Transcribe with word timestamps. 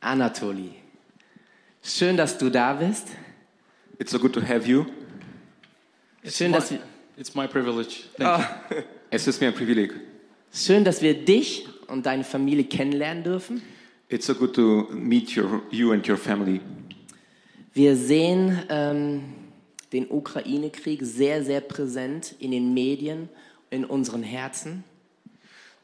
Anatoli. 0.00 0.74
Schön, 1.82 2.16
dass 2.16 2.38
du 2.38 2.50
da 2.50 2.74
bist. 2.74 3.08
It's 3.98 4.10
so 4.12 4.18
good 4.18 4.32
to 4.34 4.40
have 4.40 4.66
you. 4.66 4.86
Schön, 6.24 6.52
dass 6.52 6.70
wir, 6.70 6.80
It's 7.16 7.34
my 7.34 7.46
privilege. 7.46 8.04
Thank 8.16 8.40
you. 8.70 8.76
Es 9.10 9.26
ist 9.26 9.40
mir 9.40 9.48
ein 9.48 9.54
Privileg. 9.54 9.92
schön, 10.52 10.84
dass 10.84 11.02
wir 11.02 11.14
dich 11.14 11.66
und 11.88 12.06
deine 12.06 12.24
Familie 12.24 12.64
kennenlernen 12.64 13.24
dürfen. 13.24 13.60
It's 14.08 14.26
so 14.26 14.34
good 14.34 14.54
to 14.54 14.88
meet 14.90 15.36
your, 15.36 15.62
you 15.70 15.92
and 15.92 16.08
your 16.08 16.16
family. 16.16 16.60
Wir 17.74 17.94
sehen 17.94 18.58
ähm, 18.68 19.22
den 19.92 20.10
Ukraine-Krieg 20.10 21.00
sehr, 21.02 21.44
sehr 21.44 21.60
präsent 21.60 22.34
in 22.38 22.52
den 22.52 22.72
Medien, 22.72 23.28
in 23.70 23.84
unseren 23.84 24.22
Herzen. 24.22 24.84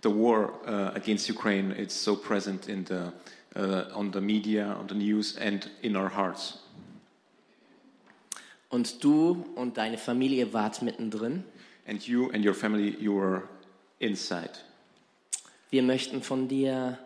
The 0.02 0.08
war 0.08 0.60
uh, 0.66 0.96
against 0.96 1.28
Ukraine 1.28 1.74
it's 1.76 1.94
so 1.94 2.16
present 2.16 2.68
in 2.68 2.84
the, 2.86 3.12
on 3.56 4.12
the 4.12 4.20
media, 4.20 4.76
on 4.78 4.86
the 4.88 4.94
news, 4.94 5.36
and 5.36 5.68
in 5.82 5.96
our 5.96 6.08
hearts. 6.08 6.58
Und 8.68 9.02
du 9.02 9.44
und 9.54 9.76
deine 9.76 9.96
Familie 9.96 10.52
wart 10.52 10.82
mittendrin. 10.82 11.44
And 11.86 12.06
you 12.06 12.30
and 12.32 12.44
your 12.44 12.54
family, 12.54 12.96
you 13.00 13.18
are 13.18 13.42
inside. 14.00 14.50
Wir 15.70 15.82
möchten 15.82 16.22
von 16.22 16.48
dir 16.48 16.98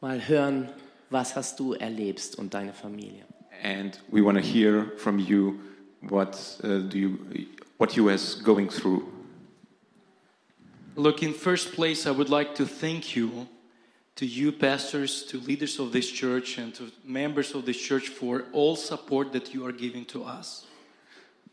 mal 0.00 0.28
hören, 0.28 0.68
was 1.10 1.34
hast 1.34 1.58
du 1.58 1.72
erlebst 1.72 2.38
und 2.38 2.54
deine 2.54 2.72
Familie. 2.72 3.24
And 3.62 3.98
we 4.10 4.22
want 4.22 4.38
to 4.38 4.44
hear 4.44 4.92
from 4.96 5.18
you 5.18 5.58
what 6.02 6.36
uh, 6.62 6.78
do 6.88 6.98
you 6.98 7.18
what 7.78 7.96
you 7.96 8.08
is 8.08 8.40
going 8.42 8.68
through. 8.68 9.02
Look, 10.96 11.22
in 11.22 11.32
first 11.32 11.72
place, 11.72 12.06
I 12.06 12.10
would 12.10 12.28
like 12.28 12.54
to 12.56 12.66
thank 12.66 13.16
you, 13.16 13.46
to 14.18 14.26
you, 14.26 14.50
pastors, 14.50 15.24
to 15.26 15.38
leaders 15.38 15.78
of 15.78 15.92
this 15.92 16.10
church, 16.10 16.58
and 16.58 16.74
to 16.74 16.90
members 17.04 17.54
of 17.54 17.64
this 17.64 17.78
church 17.78 18.08
for 18.08 18.44
all 18.52 18.74
support 18.74 19.32
that 19.32 19.54
you 19.54 19.64
are 19.64 19.72
giving 19.72 20.04
to 20.06 20.24
us. 20.24 20.66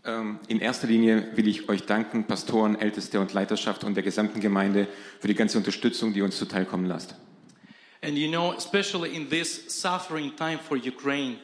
Ähm, 0.03 0.39
In 0.47 0.59
erster 0.59 0.87
Linie 0.87 1.31
will 1.35 1.47
ich 1.47 1.69
euch 1.69 1.85
danken, 1.85 2.25
Pastoren, 2.25 2.75
Älteste 2.75 3.19
und 3.19 3.33
Leiterschaft 3.33 3.83
und 3.83 3.93
der 3.93 4.03
gesamten 4.03 4.39
Gemeinde, 4.39 4.87
für 5.19 5.27
die 5.27 5.35
ganze 5.35 5.59
Unterstützung, 5.59 6.13
die 6.13 6.23
uns 6.23 6.37
zuteilkommen 6.37 6.87
lasst. 6.87 7.15
And 8.01 8.17
you 8.17 8.29
know, 8.29 8.53
especially 8.53 9.15
in 9.15 9.29
this 9.29 9.65
suffering 9.67 10.35
time 10.35 10.59
for 10.59 10.75
Ukraine, 10.77 11.37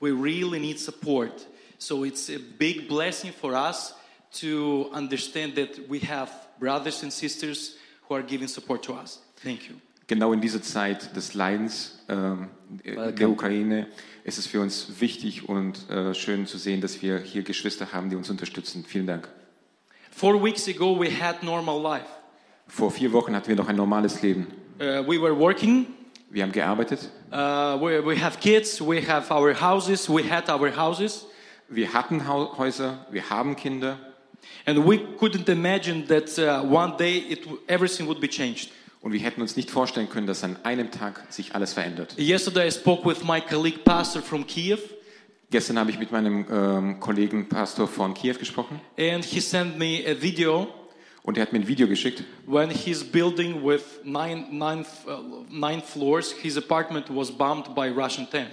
we 0.00 0.10
really 0.10 0.60
need 0.60 0.78
support. 0.78 1.46
So 1.78 2.04
it's 2.04 2.28
a 2.28 2.38
big 2.58 2.88
blessing 2.88 3.32
for 3.32 3.54
us 3.54 3.94
to 4.40 4.90
understand 4.92 5.54
that 5.56 5.88
we 5.88 6.00
have 6.00 6.30
brothers 6.58 7.02
and 7.02 7.12
sisters 7.12 7.76
who 8.08 8.14
are 8.16 8.22
giving 8.22 8.48
support 8.48 8.82
to 8.84 8.94
us. 8.94 9.20
Thank 9.36 9.68
you. 9.68 9.76
Genau 10.08 10.32
in 10.32 10.40
dieser 10.40 10.62
Zeit 10.62 11.14
des 11.14 11.34
Leidens 11.34 11.98
ähm, 12.08 12.48
der 12.84 13.28
Ukraine 13.28 13.86
ist 14.24 14.38
es 14.38 14.46
für 14.46 14.60
uns 14.60 15.00
wichtig 15.00 15.48
und 15.48 15.88
äh, 15.90 16.14
schön 16.14 16.46
zu 16.46 16.58
sehen, 16.58 16.80
dass 16.80 17.02
wir 17.02 17.18
hier 17.18 17.42
Geschwister 17.42 17.92
haben, 17.92 18.10
die 18.10 18.16
uns 18.16 18.30
unterstützen. 18.30 18.84
Vielen 18.88 19.06
Dank. 19.06 19.28
Four 20.10 20.42
weeks 20.42 20.66
ago, 20.66 20.98
we 20.98 21.10
had 21.10 21.42
normal 21.42 21.80
life. 21.80 22.06
Vor 22.66 22.90
vier 22.90 23.12
Wochen 23.12 23.36
hatten 23.36 23.48
wir 23.48 23.56
noch 23.56 23.68
ein 23.68 23.76
normales 23.76 24.20
Leben. 24.22 24.46
Uh, 24.80 25.06
we 25.06 25.20
were 25.20 25.38
working. 25.38 25.86
Wir 26.30 26.42
haben 26.42 26.52
gearbeitet, 26.52 27.10
Uh, 27.30 27.76
we, 27.78 28.02
we 28.02 28.16
have 28.16 28.38
kids. 28.40 28.80
We 28.80 29.02
have 29.06 29.30
our 29.30 29.52
houses. 29.52 30.08
We 30.08 30.22
had 30.22 30.48
our 30.48 30.74
houses. 30.74 31.26
wir 31.68 31.92
hatten 31.92 32.26
Häuser, 32.26 33.06
wir 33.10 33.28
haben 33.28 33.54
Kinder 33.54 33.98
And 34.64 34.86
we 34.86 34.98
couldn't 35.18 35.48
imagine 35.48 36.06
that 36.06 36.38
uh, 36.38 36.62
one 36.62 36.96
day 36.96 37.18
it, 37.18 37.46
everything 37.68 38.06
would 38.06 38.20
be 38.20 38.28
changed. 38.28 38.70
Und 39.00 39.12
wir 39.12 39.20
hätten 39.20 39.40
uns 39.40 39.56
nicht 39.56 39.70
vorstellen 39.70 40.08
können, 40.08 40.26
dass 40.26 40.44
an 40.44 40.56
einem 40.64 40.90
Tag 40.90 41.24
sich 41.30 41.54
alles 41.54 41.72
verändert. 41.72 42.16
Yesterday, 42.18 42.68
I 42.68 42.72
spoke 42.72 43.08
with 43.08 43.24
my 43.24 43.40
colleague, 43.40 43.84
pastor 43.84 44.22
from 44.22 44.46
Kiev, 44.46 44.80
Gestern 45.50 45.78
habe 45.78 45.90
ich 45.90 45.98
mit 45.98 46.12
meinem 46.12 46.44
ähm, 46.50 47.00
Kollegen 47.00 47.48
Pastor 47.48 47.88
von 47.88 48.12
Kiew 48.12 48.34
gesprochen 48.34 48.82
and 48.98 49.24
he 49.24 49.40
sent 49.40 49.78
me 49.78 50.04
a 50.06 50.20
video 50.20 50.68
und 51.22 51.38
er 51.38 51.42
hat 51.42 51.52
mir 51.54 51.60
ein 51.60 51.68
Video 51.68 51.86
geschickt, 51.86 52.22
when 52.46 52.70
his 52.70 53.02
building 53.02 53.62
with 53.62 53.82
nine, 54.04 54.46
nine, 54.50 54.84
uh, 55.06 55.44
nine 55.50 55.82
floors, 55.82 56.32
his 56.32 56.56
apartment 56.58 57.06
was 57.08 57.30
bombed 57.30 57.74
by 57.74 57.88
Russian 57.88 58.28
tank. 58.30 58.48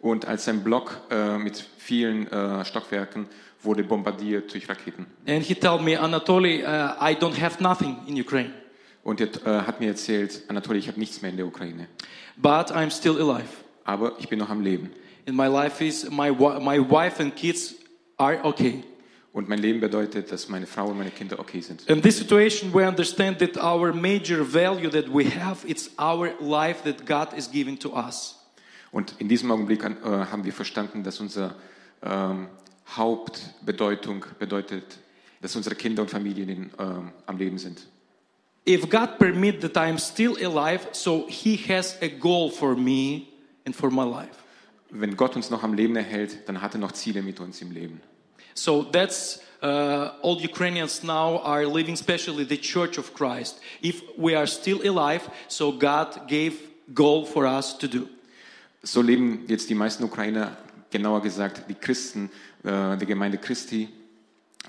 Und 0.00 0.26
als 0.26 0.44
sein 0.44 0.62
Block 0.62 1.00
äh, 1.10 1.38
mit 1.38 1.64
vielen 1.78 2.30
äh, 2.30 2.64
Stockwerken 2.64 3.26
wurde 3.62 3.82
bombardiert 3.82 4.52
durch 4.52 4.68
Raketen. 4.68 5.06
And 5.26 5.42
he 5.42 5.54
told 5.54 5.82
me, 5.82 5.98
Anatoly, 5.98 6.62
uh, 6.62 6.94
I 7.00 7.14
don't 7.14 7.38
have 7.40 7.62
nothing 7.62 7.96
in 8.06 8.20
Ukraine, 8.20 8.52
Und 9.04 9.20
er 9.20 9.28
äh, 9.46 9.66
hat 9.66 9.80
mir 9.80 9.88
erzählt, 9.88 10.42
Anatoly, 10.48 10.78
ich 10.78 10.88
habe 10.88 10.98
nichts 10.98 11.22
mehr 11.22 11.30
in 11.30 11.36
der 11.36 11.46
Ukraine. 11.46 11.86
but 12.36 12.72
I'm 12.72 12.90
still 12.90 13.20
alive. 13.20 13.48
Aber 13.84 14.14
ich 14.18 14.28
bin 14.28 14.38
noch 14.38 14.48
am 14.48 14.62
Leben. 14.62 14.90
And 15.26 15.36
my 15.36 15.46
life 15.46 15.84
is, 15.84 16.10
my, 16.10 16.30
my 16.30 16.78
wife 16.78 17.20
and 17.22 17.34
kids 17.36 17.74
are 18.16 18.42
okay. 18.42 18.82
Und 19.32 19.48
mein 19.48 19.58
Leben 19.58 19.80
bedeutet, 19.80 20.30
dass 20.30 20.48
meine 20.48 20.66
Frau 20.66 20.88
und 20.88 20.98
meine 20.98 21.10
Kinder 21.10 21.38
okay 21.38 21.60
sind. 21.60 21.82
In 21.88 22.00
this 22.00 22.18
situation, 22.18 22.72
we 22.72 22.86
understand 22.86 23.38
that 23.40 23.56
our 23.56 23.92
major 23.92 24.44
value 24.44 24.88
that 24.88 25.12
we 25.12 25.28
have, 25.28 25.68
it's 25.68 25.90
our 25.98 26.30
life 26.40 26.82
that 26.84 27.04
God 27.04 27.36
is 27.36 27.50
giving 27.50 27.78
to 27.80 27.92
us. 27.94 28.38
Und 28.92 29.14
in 29.18 29.28
diesem 29.28 29.50
Augenblick 29.50 29.82
äh, 29.82 29.88
haben 30.04 30.44
wir 30.44 30.52
verstanden, 30.52 31.02
dass 31.02 31.18
unsere 31.18 31.56
ähm, 32.02 32.46
Hauptbedeutung 32.96 34.24
bedeutet, 34.38 34.98
dass 35.42 35.56
unsere 35.56 35.74
Kinder 35.74 36.02
und 36.02 36.10
Familien 36.10 36.48
in, 36.48 36.70
ähm, 36.78 37.10
am 37.26 37.36
Leben 37.36 37.58
sind. 37.58 37.86
If 38.66 38.88
God 38.88 39.18
permit 39.18 39.60
that 39.60 39.76
I 39.76 39.88
am 39.88 39.98
still 39.98 40.36
alive, 40.42 40.88
so 40.92 41.26
He 41.26 41.56
has 41.68 41.98
a 42.00 42.08
goal 42.08 42.50
for 42.50 42.74
me 42.74 43.28
and 43.66 43.74
for 43.74 43.90
my 43.90 44.04
life. 44.04 44.42
Wenn 44.90 45.16
Gott 45.16 45.36
uns 45.36 45.50
noch 45.50 45.62
am 45.62 45.74
Leben 45.74 45.96
erhält, 45.96 46.48
dann 46.48 46.62
hat 46.62 46.74
er 46.74 46.78
noch 46.78 46.92
Ziele 46.92 47.20
mit 47.20 47.40
uns 47.40 47.60
im 47.60 47.72
Leben. 47.72 48.00
So 48.54 48.84
that's 48.84 49.40
uh, 49.62 50.12
all 50.22 50.38
Ukrainians 50.42 51.02
now 51.02 51.40
are 51.42 51.66
living, 51.66 51.94
especially 51.94 52.44
the 52.44 52.56
Church 52.56 52.96
of 52.98 53.12
Christ. 53.12 53.60
If 53.82 54.02
we 54.16 54.36
are 54.36 54.46
still 54.46 54.80
alive, 54.82 55.28
so 55.48 55.72
God 55.72 56.28
gave 56.28 56.54
goal 56.94 57.26
for 57.26 57.46
us 57.46 57.76
to 57.78 57.88
do. 57.88 58.08
So 58.82 59.02
leben 59.02 59.44
jetzt 59.48 59.68
die 59.68 59.74
meisten 59.74 60.04
Ukrainer, 60.04 60.56
genauer 60.90 61.22
gesagt 61.22 61.68
die 61.68 61.74
Christen 61.74 62.30
äh, 62.62 62.96
der 62.96 63.06
Gemeinde 63.06 63.38
Christi, 63.38 63.88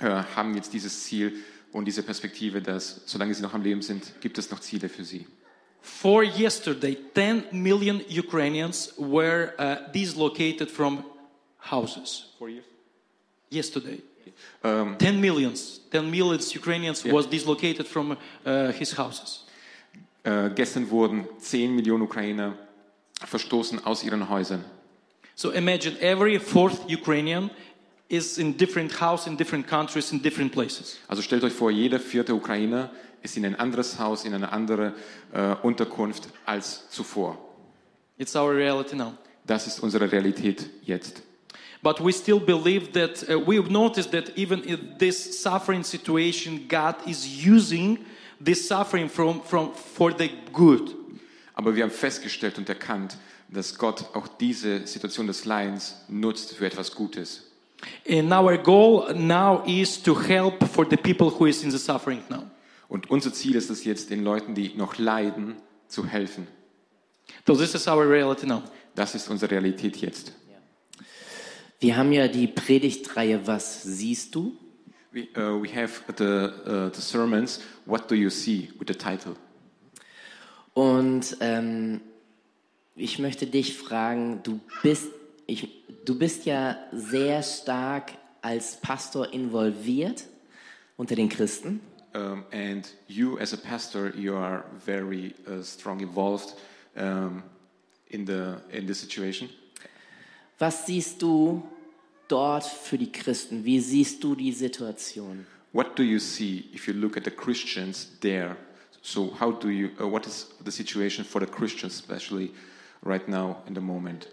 äh, 0.01 0.23
haben 0.35 0.55
jetzt 0.55 0.73
dieses 0.73 1.03
Ziel 1.03 1.33
und 1.75 1.83
diese 1.83 2.03
Perspektive, 2.03 2.61
dass 2.61 3.01
solange 3.05 3.33
sie 3.33 3.41
noch 3.41 3.53
am 3.53 3.61
Leben 3.61 3.81
sind, 3.81 4.21
gibt 4.21 4.37
es 4.37 4.49
noch 4.49 4.61
Ziele 4.61 4.87
für 4.87 5.03
sie. 5.03 5.27
For 5.81 6.23
yesterday, 6.23 6.97
10 7.13 7.43
million 7.51 8.01
Ukrainians 8.09 8.93
were 8.97 9.53
uh, 9.59 9.91
dislocated 9.91 10.71
from 10.71 11.03
houses. 11.69 12.27
Yesterday. 13.51 14.01
Ähm, 14.63 14.95
10 14.99 15.19
millions, 15.19 15.81
10 15.91 16.09
millions 16.09 16.55
Ukrainians 16.55 17.03
was 17.03 17.29
dislocated 17.29 17.85
from 17.85 18.11
uh, 18.45 18.71
his 18.71 18.97
houses. 18.97 19.45
äh, 20.23 20.49
gestern 20.55 20.89
wurden 20.89 21.27
10 21.39 21.75
Millionen 21.75 22.03
Ukrainer 22.03 22.57
verstoßen 23.19 23.85
aus 23.85 24.01
ihren 24.01 24.29
Häusern. 24.29 24.63
So 25.35 25.51
imagine 25.51 25.99
every 25.99 26.39
fourth 26.39 26.89
Ukrainian 26.89 27.51
is 28.07 28.37
in 28.37 28.55
different 28.57 29.01
house 29.01 29.27
in 29.27 29.37
different 29.37 29.67
countries 29.67 30.11
in 30.11 30.21
different 30.21 30.51
places. 30.51 30.97
Also 31.07 31.21
stellt 31.21 31.43
euch 31.43 31.53
vor, 31.53 31.71
jeder 31.71 31.99
vierte 31.99 32.33
Ukrainer 32.33 32.91
ist 33.21 33.37
in 33.37 33.45
ein 33.45 33.55
anderes 33.55 33.97
Haus, 33.99 34.25
in 34.25 34.33
eine 34.33 34.51
andere 34.51 34.93
äh, 35.33 35.55
Unterkunft 35.63 36.29
als 36.45 36.89
zuvor. 36.89 37.37
It's 38.17 38.35
our 38.35 38.55
reality 38.55 38.95
now. 38.95 39.13
Das 39.45 39.67
ist 39.67 39.79
unsere 39.79 40.11
Realität 40.11 40.69
jetzt. 40.83 41.21
But 41.81 42.03
we 42.03 42.11
still 42.11 42.39
believe 42.39 42.91
that 42.93 43.23
uh, 43.29 43.39
we've 43.39 43.69
noticed 43.69 44.11
that 44.11 44.35
even 44.37 44.63
in 44.63 44.97
this 44.97 45.41
suffering 45.41 45.83
situation, 45.83 46.67
God 46.67 46.95
is 47.05 47.25
using 47.45 47.99
this 48.43 48.67
suffering 48.67 49.07
from, 49.07 49.41
from, 49.41 49.71
for 49.73 50.11
the 50.11 50.31
good. 50.51 50.95
Aber 51.53 51.75
wir 51.75 51.83
haben 51.83 51.91
festgestellt 51.91 52.57
und 52.57 52.67
erkannt, 52.69 53.17
dass 53.49 53.77
Gott 53.77 54.05
auch 54.15 54.27
diese 54.27 54.87
Situation 54.87 55.27
des 55.27 55.45
Leidens 55.45 55.95
nutzt 56.07 56.55
für 56.55 56.65
etwas 56.65 56.93
Gutes. 56.93 57.44
And 58.09 58.31
our 58.31 58.57
goal 58.57 59.13
now 59.13 59.63
is 59.65 60.01
to 60.03 60.15
help 60.15 60.63
for 60.67 60.85
the 60.89 60.97
people 60.97 61.29
who 61.29 61.45
is 61.45 61.63
in 61.63 61.71
the 61.71 61.77
suffering 61.77 62.23
now. 62.29 62.43
Und 62.87 63.09
unser 63.09 63.33
Ziel 63.33 63.55
ist 63.55 63.69
es 63.69 63.83
jetzt, 63.83 64.09
den 64.09 64.23
Leuten, 64.23 64.53
die 64.53 64.73
noch 64.75 64.97
leiden, 64.97 65.55
zu 65.87 66.05
helfen. 66.05 66.47
So 67.45 67.55
this 67.55 67.75
is 67.75 67.87
our 67.87 68.07
reality 68.09 68.45
now. 68.45 68.63
Das 68.95 69.15
ist 69.15 69.27
unsere 69.29 69.51
Realität 69.51 69.97
jetzt. 69.97 70.33
Wir 71.79 71.97
haben 71.97 72.11
ja 72.13 72.27
die 72.27 72.47
Predigtreihe 72.47 73.45
Was 73.45 73.83
siehst 73.83 74.33
du? 74.33 74.57
We, 75.11 75.27
uh, 75.37 75.61
we 75.61 75.69
have 75.69 76.01
the, 76.17 76.23
uh, 76.69 76.89
the 76.93 77.01
sermons, 77.01 77.61
What 77.85 78.09
Do 78.09 78.15
You 78.15 78.29
See, 78.29 78.69
with 78.79 78.87
the 78.87 78.95
title. 78.95 79.35
Und 80.73 81.37
ähm, 81.39 82.01
ich 82.95 83.19
möchte 83.19 83.47
dich 83.47 83.77
fragen, 83.77 84.41
du 84.43 84.59
bist, 84.83 85.07
ich, 85.47 85.84
du 86.05 86.17
bist 86.17 86.45
ja 86.45 86.77
sehr 86.91 87.41
stark 87.43 88.13
als 88.41 88.79
Pastor 88.79 89.33
involviert 89.33 90.25
unter 90.97 91.15
den 91.15 91.29
Christen. 91.29 91.81
Um, 92.13 92.45
and 92.53 92.87
you, 93.07 93.37
as 93.39 93.53
a 93.53 93.57
pastor, 93.57 94.15
you 94.15 94.35
are 94.35 94.63
very 94.85 95.33
uh, 95.47 95.61
strong 95.61 95.99
involved 95.99 96.55
um, 96.95 97.43
in 98.07 98.25
the 98.25 98.55
in 98.71 98.87
this 98.87 99.01
situation. 99.01 99.49
Was 100.59 100.85
siehst 100.85 101.21
du 101.21 101.67
dort 102.29 102.63
für 102.63 102.97
die 102.97 103.11
Christen? 103.11 103.65
Wie 103.65 103.81
siehst 103.81 104.23
du 104.23 104.33
die 104.35 104.53
Situation? 104.53 105.45
What 105.73 105.99
do 105.99 106.03
you 106.03 106.19
see 106.19 106.69
if 106.73 106.87
you 106.87 106.93
look 106.93 107.17
at 107.17 107.25
the 107.25 107.31
Christians 107.31 108.17
there? 108.21 108.55
So 109.01 109.33
how 109.37 109.51
do 109.51 109.69
you? 109.69 109.89
Uh, 109.99 110.07
what 110.07 110.25
is 110.25 110.47
the 110.63 110.71
situation 110.71 111.25
for 111.25 111.41
the 111.41 111.51
Christians, 111.51 111.95
especially 111.95 112.51
right 113.03 113.27
now 113.27 113.57
in 113.67 113.73
the 113.73 113.81
moment? 113.81 114.29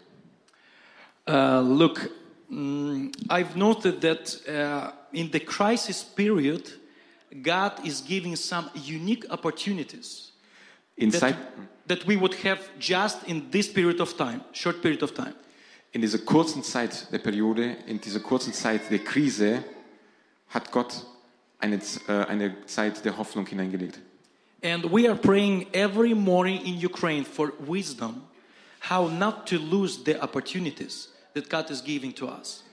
Uh, 1.26 1.60
look, 1.60 2.10
mm, 2.50 3.14
I've 3.30 3.56
noted 3.56 4.00
that 4.00 4.48
uh, 4.48 4.92
in 5.12 5.30
the 5.30 5.40
crisis 5.40 6.02
period, 6.02 6.70
God 7.42 7.86
is 7.86 8.00
giving 8.00 8.36
some 8.36 8.70
unique 8.74 9.24
opportunities 9.30 10.32
In, 10.96 11.10
that, 11.10 11.36
that 11.86 12.06
we 12.06 12.16
would 12.16 12.34
have 12.34 12.60
just 12.78 13.24
in 13.26 13.50
this 13.50 13.68
period 13.68 14.00
of 14.00 14.16
time, 14.16 14.42
short 14.52 14.82
period 14.82 15.02
of 15.02 15.14
time. 15.14 15.34
in 15.92 16.00
dieser 16.00 16.18
kurzen 16.18 16.62
Zeit 16.62 17.12
der 17.12 17.18
Periode, 17.18 17.76
in 17.86 18.00
dieser 18.00 18.20
kurzen 18.20 18.52
Zeit 18.52 18.90
der 18.90 18.98
Krise, 18.98 19.62
hat 20.48 20.72
Gott 20.72 21.04
eine, 21.58 21.80
äh, 22.08 22.12
eine 22.26 22.64
Zeit 22.66 23.04
der 23.04 23.18
Hoffnung 23.18 23.46
hineingelegt. 23.46 24.00
And 24.64 24.90
we 24.90 25.08
are 25.08 25.16
praying 25.16 25.66
every 25.72 26.14
morning 26.14 26.64
in 26.64 26.84
Ukraine 26.84 27.24
for 27.24 27.52
wisdom, 27.66 28.22
how 28.88 29.08
not 29.08 29.46
to 29.48 29.58
lose 29.58 30.02
the 30.04 30.20
opportunities 30.22 31.08
that 31.34 31.48
God 31.48 31.70
is 31.70 31.82
giving 31.82 32.14
to 32.14 32.28
us. 32.28 32.64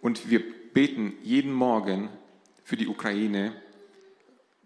Und 0.00 0.28
wir 0.28 0.42
beten 0.72 1.14
jeden 1.22 1.52
Morgen 1.52 2.10
für 2.64 2.76
die 2.76 2.88
Ukraine, 2.88 3.54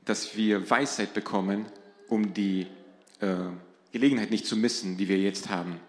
dass 0.04 0.36
wir 0.36 0.68
Weisheit 0.70 1.14
bekommen, 1.14 1.66
um 2.08 2.32
die 2.32 2.66
äh, 3.20 3.36
Gelegenheit 3.92 4.30
nicht 4.30 4.46
zu 4.46 4.56
missen, 4.56 4.96
die 4.96 5.08
wir 5.08 5.18
jetzt 5.18 5.48
haben. 5.48 5.80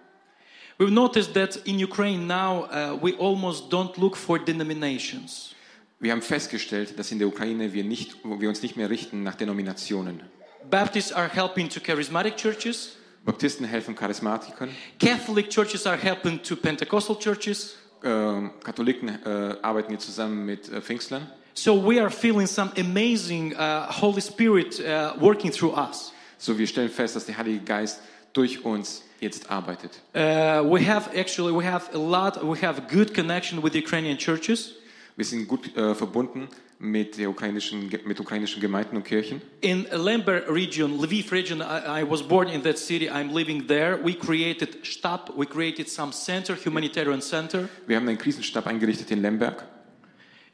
We've 0.78 0.92
noticed 0.92 1.34
that 1.34 1.58
in 1.66 1.84
Ukraine 1.84 2.26
now 2.26 2.66
uh, 2.72 2.98
we 3.02 3.14
almost 3.20 3.72
don't 3.72 4.00
look 4.00 4.16
for 4.16 4.40
denominations. 4.40 5.54
Wir 6.00 6.14
haben 6.14 6.22
festgestellt, 6.22 6.98
dass 6.98 7.12
in 7.12 7.20
der 7.20 7.28
Ukraine 7.28 7.74
wir, 7.74 7.84
nicht, 7.84 8.16
wir 8.24 8.48
uns 8.48 8.62
nicht 8.62 8.78
mehr 8.78 8.90
richten 8.90 9.22
nach 9.24 9.36
Denominationen. 9.36 10.22
Baptists 10.70 11.12
are 11.12 11.28
helping 11.28 11.68
to 11.68 11.82
charismatic 11.82 12.38
churches. 12.38 12.96
Baptisten 13.26 13.66
helfen 13.66 13.96
Charismatikern, 13.96 14.70
Catholic 15.00 15.50
churches 15.50 15.86
are 15.86 15.98
helping 15.98 16.42
to 16.42 16.56
Pentecostal 16.56 17.18
churches. 17.18 17.76
äh, 18.04 18.50
Katholiken 18.64 19.10
äh, 19.10 19.56
arbeiten 19.62 19.90
hier 19.90 20.00
zusammen 20.00 20.46
mit 20.46 20.70
äh, 20.70 20.82
Pfingstlern. 20.82 21.28
So 21.54 21.76
we 21.76 22.00
are 22.00 22.10
feeling 22.10 22.48
some 22.48 22.72
amazing 22.78 23.54
uh, 23.54 23.92
Holy 24.02 24.22
Spirit 24.22 24.80
uh, 24.80 25.14
working 25.20 25.52
through 25.52 25.78
us. 25.78 26.14
So 26.38 26.58
wir 26.58 26.68
stellen 26.68 26.90
fest, 26.90 27.16
dass 27.16 27.26
der 27.26 27.38
Heilige 27.38 27.60
Geist 27.66 28.00
durch 28.32 28.64
uns 28.64 29.04
jetzt 29.20 29.50
arbeitet. 29.52 30.00
Uh, 30.14 30.64
we 30.64 30.80
have 30.88 31.10
actually 31.18 31.54
we 31.54 31.66
have 31.66 31.90
a 31.94 31.98
lot 31.98 32.42
we 32.42 32.62
have 32.62 32.84
good 32.90 33.14
connection 33.14 33.62
with 33.62 33.76
Ukrainian 33.76 34.18
churches. 34.18 34.76
Wir 35.18 35.26
sind 35.26 35.48
gut 35.50 35.76
äh, 35.76 35.94
verbunden 35.96 36.48
mit, 36.80 37.20
ukrainischen, 37.20 37.90
mit 38.06 38.20
ukrainischen 38.20 38.62
Gemeinden 38.62 38.96
und 38.96 39.04
Kirchen. 39.04 39.42
In 39.62 39.86
Lember 39.92 40.48
region, 40.48 40.98
Lviv 41.00 41.32
region, 41.32 41.62
I, 41.62 42.02
I 42.02 42.10
was 42.10 42.24
born 42.24 42.48
in 42.48 42.64
that 42.64 42.78
city. 42.78 43.10
I'm 43.10 43.34
living 43.34 43.68
there. 43.68 44.00
We 44.02 44.14
created 44.16 44.78
Stab. 44.84 45.32
We 45.36 45.46
created 45.46 45.90
some 45.90 46.14
center, 46.14 46.56
humanitarian 46.56 47.22
center, 47.22 47.70
Wir 47.86 47.98
haben 47.98 48.08
einen 48.08 48.18
Krisenstab 48.18 48.66
eingerichtet 48.66 49.12
in 49.12 49.22
Lemberg 49.22 49.64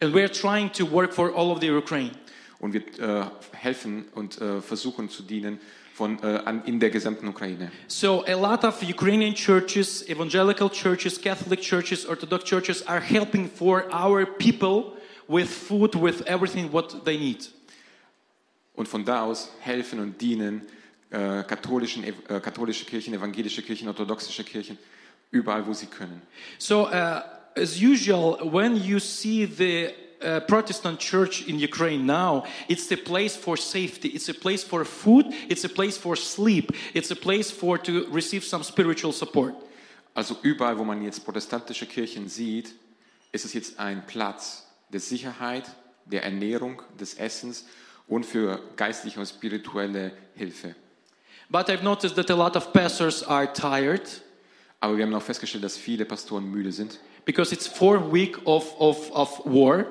and 0.01 0.13
we're 0.13 0.29
trying 0.29 0.71
to 0.71 0.85
work 0.85 1.13
for 1.13 1.33
all 1.33 1.51
of 1.51 1.61
the 1.61 1.69
Ukraine. 1.69 2.11
und 2.59 2.73
wir 2.73 2.81
äh, 2.99 3.25
helfen 3.51 4.05
und 4.15 4.39
äh, 4.41 4.61
versuchen 4.61 5.09
zu 5.09 5.23
dienen 5.23 5.59
von, 5.93 6.17
äh, 6.23 6.41
an, 6.45 6.63
in 6.65 6.79
der 6.79 6.89
gesamten 6.89 7.27
Ukraine. 7.27 7.71
So 7.87 8.23
a 8.25 8.33
lot 8.33 8.63
of 8.63 8.81
Ukrainian 8.81 9.35
churches, 9.35 10.07
evangelical 10.09 10.69
churches, 10.69 11.21
Catholic 11.21 11.61
churches, 11.61 12.05
Orthodox 12.05 12.43
churches 12.45 12.85
are 12.87 12.99
helping 12.99 13.47
for 13.47 13.85
our 13.93 14.25
people 14.25 14.93
with 15.27 15.49
food, 15.49 15.95
with 15.95 16.21
everything 16.27 16.71
what 16.71 17.03
they 17.05 17.17
need. 17.17 17.49
Und 18.75 18.87
von 18.87 19.05
da 19.05 19.23
aus 19.23 19.49
helfen 19.59 19.99
und 19.99 20.19
dienen 20.19 20.61
äh, 21.09 21.43
katholischen, 21.43 22.03
äh, 22.03 22.39
katholische 22.41 22.85
Kirchen, 22.85 23.13
evangelische 23.13 23.61
Kirchen, 23.61 23.87
orthodoxische 23.87 24.43
Kirchen, 24.43 24.77
überall, 25.31 25.65
wo 25.65 25.73
sie 25.73 25.87
können. 25.87 26.21
So 26.57 26.87
uh, 26.87 27.21
as 27.55 27.79
usual, 27.81 28.37
when 28.51 28.75
you 28.75 28.99
see 28.99 29.45
the 29.45 29.93
uh, 30.21 30.41
Protestant 30.41 30.99
church 30.99 31.47
in 31.47 31.57
Ukraine 31.57 32.05
now, 32.05 32.43
it's 32.67 32.91
a 32.91 32.97
place 32.97 33.35
for 33.35 33.57
safety. 33.57 34.09
It's 34.09 34.29
a 34.29 34.33
place 34.33 34.63
for 34.63 34.83
food. 34.85 35.27
It's 35.49 35.63
a 35.63 35.69
place 35.69 35.97
for 35.97 36.15
sleep. 36.15 36.71
It's 36.93 37.11
a 37.11 37.15
place 37.15 37.51
for 37.51 37.77
to 37.77 38.07
receive 38.11 38.43
some 38.43 38.63
spiritual 38.63 39.13
support. 39.13 39.53
Also 40.13 40.37
überall, 40.43 40.77
wo 40.77 40.83
man 40.83 41.01
jetzt 41.01 41.25
protestantische 41.25 41.85
Kirchen 41.85 42.29
sieht, 42.29 42.73
ist 43.31 43.45
es 43.45 43.53
jetzt 43.53 43.79
ein 43.79 44.05
Platz 44.05 44.65
der 44.95 45.01
Sicherheit, 45.01 45.65
der 46.05 46.23
Ernährung, 46.23 46.81
des 46.97 47.15
Essens 47.15 47.65
und 48.07 48.25
für 48.25 48.61
geistliche 48.77 49.19
und 49.19 49.25
spirituelle 49.25 50.13
Hilfe. 50.35 50.73
But 51.49 51.69
I've 51.69 51.83
noticed 51.83 52.15
that 52.15 52.31
a 52.31 52.35
lot 52.35 52.55
of 52.55 52.71
pastors 52.71 53.21
are 53.21 53.51
tired 53.51 54.21
Aber 54.79 54.95
wir 54.95 55.05
haben 55.05 55.13
auch 55.13 55.21
festgestellt, 55.21 55.65
dass 55.65 55.77
viele 55.77 56.05
Pastoren 56.05 56.49
müde 56.49 56.71
sind, 56.71 56.99
because 57.25 57.53
it's 57.53 57.67
four 57.67 58.13
week 58.13 58.37
of, 58.45 58.73
of, 58.79 59.11
of 59.11 59.41
war. 59.43 59.87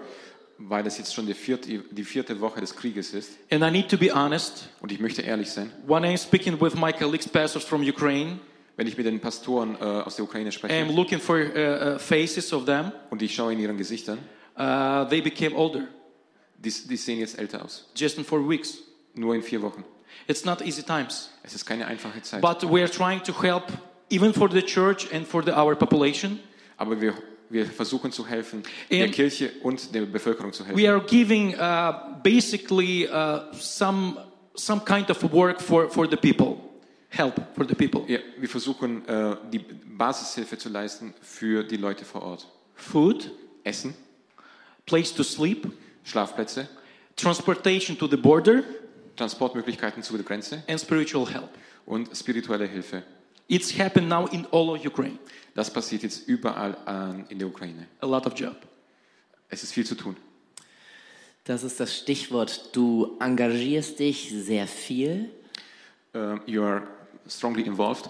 weil 0.57 0.87
es 0.87 0.97
jetzt 0.97 1.13
schon 1.13 1.27
die 1.27 1.35
vierte, 1.35 1.81
die 1.91 2.05
vierte 2.05 2.41
Woche 2.41 2.61
des 2.63 2.75
Krieges 2.75 3.13
ist. 3.13 3.33
And 3.51 3.63
I 3.63 3.71
need 3.71 3.91
to 3.91 3.99
be 3.99 4.11
honest. 4.11 4.71
Und 4.81 4.91
ich 4.91 5.01
möchte 5.01 5.21
ehrlich 5.21 5.51
sein, 5.51 5.71
When 5.87 6.03
I'm 6.05 6.17
speaking 6.17 6.59
with 6.59 6.77
my 6.77 6.93
colleagues, 6.95 7.29
pastors 7.29 7.65
from 7.65 7.83
Ukraine, 7.83 8.39
wenn 8.77 8.87
ich 8.87 8.97
mit 8.97 9.05
den 9.05 9.21
Pastoren 9.21 9.77
äh, 9.79 9.85
aus 9.85 10.17
der 10.17 10.25
Ukraine 10.25 10.49
I'm 10.49 10.53
spreche 10.53 10.85
looking 10.85 11.21
for 11.21 11.37
uh, 11.37 11.95
uh, 11.97 11.99
faces 11.99 12.55
of 12.55 12.65
them. 12.65 12.91
und 13.11 13.21
ich 13.21 13.35
schaue 13.35 13.53
in 13.53 13.61
ihren 13.61 13.77
Gesichtern, 13.77 14.19
Uh, 14.57 15.05
they 15.09 15.21
became 15.21 15.55
older 15.57 15.89
die, 16.65 16.73
die 16.89 16.97
sehen 16.97 17.19
jetzt 17.19 17.39
älter 17.39 17.65
aus. 17.65 17.87
just 17.95 18.19
in 18.19 18.25
four 18.25 18.49
weeks. 18.49 18.79
Nur 19.15 19.35
in 19.35 19.43
vier 19.43 19.63
Wochen. 19.63 19.85
It's 20.27 20.45
not 20.45 20.61
easy 20.63 20.83
times. 20.83 21.31
Es 21.43 21.55
ist 21.55 21.65
keine 21.67 21.87
einfache 21.87 22.21
Zeit. 22.23 22.41
But 22.41 22.63
we 22.65 22.81
are 22.81 22.91
trying 22.91 23.23
to 23.23 23.33
help 23.33 23.65
even 24.11 24.33
for 24.33 24.51
the 24.51 24.63
church 24.63 25.13
and 25.13 25.27
for 25.27 25.43
the, 25.45 25.53
our 25.53 25.77
population. 25.77 26.41
Aber 26.77 27.01
wir, 27.01 27.15
wir 27.49 27.67
versuchen 27.67 28.11
zu 28.11 28.27
helfen, 28.27 28.63
der 28.91 29.09
Kirche 29.11 29.53
und 29.63 29.95
der 29.95 30.03
Bevölkerung 30.03 30.53
zu 30.53 30.65
helfen. 30.65 30.81
We 30.81 30.91
are 30.91 31.01
giving 31.01 31.55
uh, 31.55 32.21
basically 32.23 33.09
uh, 33.09 33.53
some, 33.53 34.17
some 34.55 34.81
kind 34.85 35.11
of 35.11 35.23
work 35.33 35.61
for, 35.61 35.89
for 35.89 36.09
the 36.09 36.17
people, 36.17 36.59
help 37.11 37.35
for 37.55 37.67
the 37.67 37.75
people. 37.75 38.03
Ja, 38.09 38.19
wir 38.39 38.49
versuchen, 38.49 39.07
äh, 39.07 39.37
die 39.53 39.59
Basishilfe 39.59 40.59
zu 40.59 40.69
leisten 40.69 41.15
für 41.21 41.63
die 41.63 41.77
Leute 41.77 42.05
vor 42.05 42.23
Ort. 42.23 42.49
Food, 42.75 43.31
Essen, 43.63 43.95
place 44.87 45.13
to 45.15 45.23
sleep, 45.23 45.67
Schlafplätze, 46.05 46.69
transportation 47.17 47.97
to 47.99 48.07
the 48.07 48.17
border, 48.17 48.63
Transportmöglichkeiten 49.17 50.03
zu 50.03 50.17
der 50.17 50.25
Grenze 50.25 50.63
and 50.69 50.81
spiritual 50.81 51.27
help. 51.33 51.51
und 51.87 52.15
spirituelle 52.17 52.67
Hilfe. 52.67 53.03
It's 53.47 53.79
happened 53.79 54.09
now 54.09 54.27
in 54.27 54.47
all 54.53 54.71
of 54.71 54.85
Ukraine. 54.85 55.19
Das 55.55 55.71
passiert 55.73 56.03
jetzt 56.03 56.27
überall 56.29 56.77
an, 56.87 57.27
in 57.29 57.39
der 57.39 57.47
Ukraine. 57.49 57.87
A 58.01 58.07
lot 58.07 58.27
of 58.27 58.33
job. 58.39 58.57
Es 59.51 59.63
ist 59.63 59.73
viel 59.73 59.85
zu 59.87 59.95
tun. 59.95 60.17
Das 61.45 61.63
ist 61.63 61.79
das 61.79 61.95
Stichwort. 61.97 62.71
Du 62.75 63.17
engagierst 63.21 63.99
dich 63.99 64.31
sehr 64.35 64.67
viel 64.67 65.31
Äh, 66.15 66.39
you 66.47 66.63
are 66.63 66.87
strongly 67.29 67.63
involved. 67.65 68.09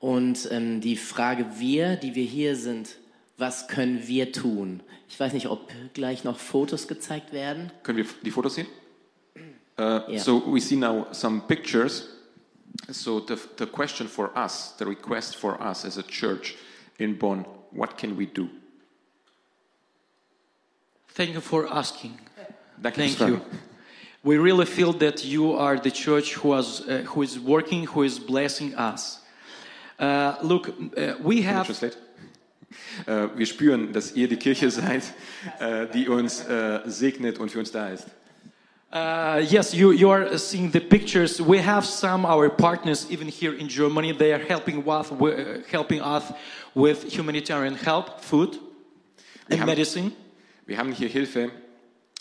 und 0.00 0.48
ähm, 0.50 0.80
die 0.80 0.96
Frage 0.96 1.46
wir, 1.58 1.96
die 1.96 2.14
wir 2.14 2.24
hier 2.24 2.56
sind, 2.56 2.96
was 3.38 3.68
können 3.68 4.06
wir 4.06 4.32
tun? 4.32 4.82
Ich 5.08 5.18
weiß 5.18 5.32
nicht, 5.32 5.46
ob 5.48 5.70
gleich 5.94 6.24
noch 6.24 6.38
Fotos 6.38 6.88
gezeigt 6.88 7.32
werden. 7.32 7.70
Können 7.82 7.98
wir 7.98 8.06
die 8.22 8.30
Fotos 8.30 8.54
sehen? 8.54 8.66
Uh, 9.78 10.00
Yeah. 10.08 10.18
So 10.22 10.38
we 10.38 10.58
see 10.58 10.74
now 10.74 11.06
some 11.12 11.42
pictures. 11.42 12.08
So 12.90 13.20
the, 13.20 13.38
the 13.58 13.66
question 13.66 14.08
for 14.08 14.30
us, 14.34 14.72
the 14.78 14.86
request 14.86 15.36
for 15.36 15.60
us 15.60 15.84
as 15.84 15.98
a 15.98 16.02
church 16.02 16.56
in 16.98 17.18
Bonn, 17.18 17.44
what 17.72 17.98
can 17.98 18.16
we 18.16 18.24
do? 18.24 18.48
Thank 21.08 21.34
you 21.34 21.42
for 21.42 21.66
asking. 21.70 22.18
Danke 22.80 22.96
Thank 22.96 23.16
fürs 23.16 23.28
you. 23.28 23.40
We 24.22 24.38
really 24.38 24.66
feel 24.66 24.92
that 24.94 25.24
you 25.24 25.52
are 25.52 25.78
the 25.78 25.90
church 25.90 26.34
who, 26.34 26.54
has, 26.54 26.80
uh, 26.88 27.04
who 27.06 27.22
is 27.22 27.38
working, 27.38 27.86
who 27.86 28.02
is 28.02 28.18
blessing 28.18 28.74
us. 28.74 29.20
Uh, 29.98 30.36
look, 30.42 30.68
uh, 30.68 31.14
we 31.22 31.36
Can 31.36 31.42
you 31.42 31.42
have 31.42 31.66
translate? 31.66 31.96
Wir 33.06 33.46
spüren, 33.46 33.92
dass 33.92 34.14
ihr 34.14 34.28
die 34.28 34.36
Kirche 34.36 34.70
seid, 34.70 35.02
äh, 35.60 35.86
die 35.92 36.08
uns 36.08 36.44
äh, 36.44 36.80
segnet 36.86 37.38
und 37.38 37.50
für 37.50 37.58
uns 37.58 37.70
da 37.70 37.88
ist. 37.88 38.06
Uh, 38.92 39.40
yes, 39.40 39.74
you, 39.74 39.90
you 39.92 40.08
are 40.08 40.38
seeing 40.38 40.70
the 40.70 40.80
pictures. 40.80 41.40
We 41.40 41.58
have 41.58 41.84
some 41.84 42.24
our 42.24 42.48
partners 42.48 43.06
even 43.10 43.28
here 43.28 43.52
in 43.52 43.68
Germany. 43.68 44.12
They 44.12 44.32
are 44.32 44.38
helping 44.38 44.86
us, 44.86 45.10
uh, 45.10 45.62
helping 45.70 46.00
us 46.00 46.32
with 46.74 47.04
humanitarian 47.04 47.74
help, 47.74 48.20
food, 48.20 48.58
and 49.50 49.60
have- 49.60 49.66
medicine. 49.66 50.12
Wir 50.66 50.78
haben 50.78 50.92
hier 50.92 51.08
Hilfe 51.08 51.50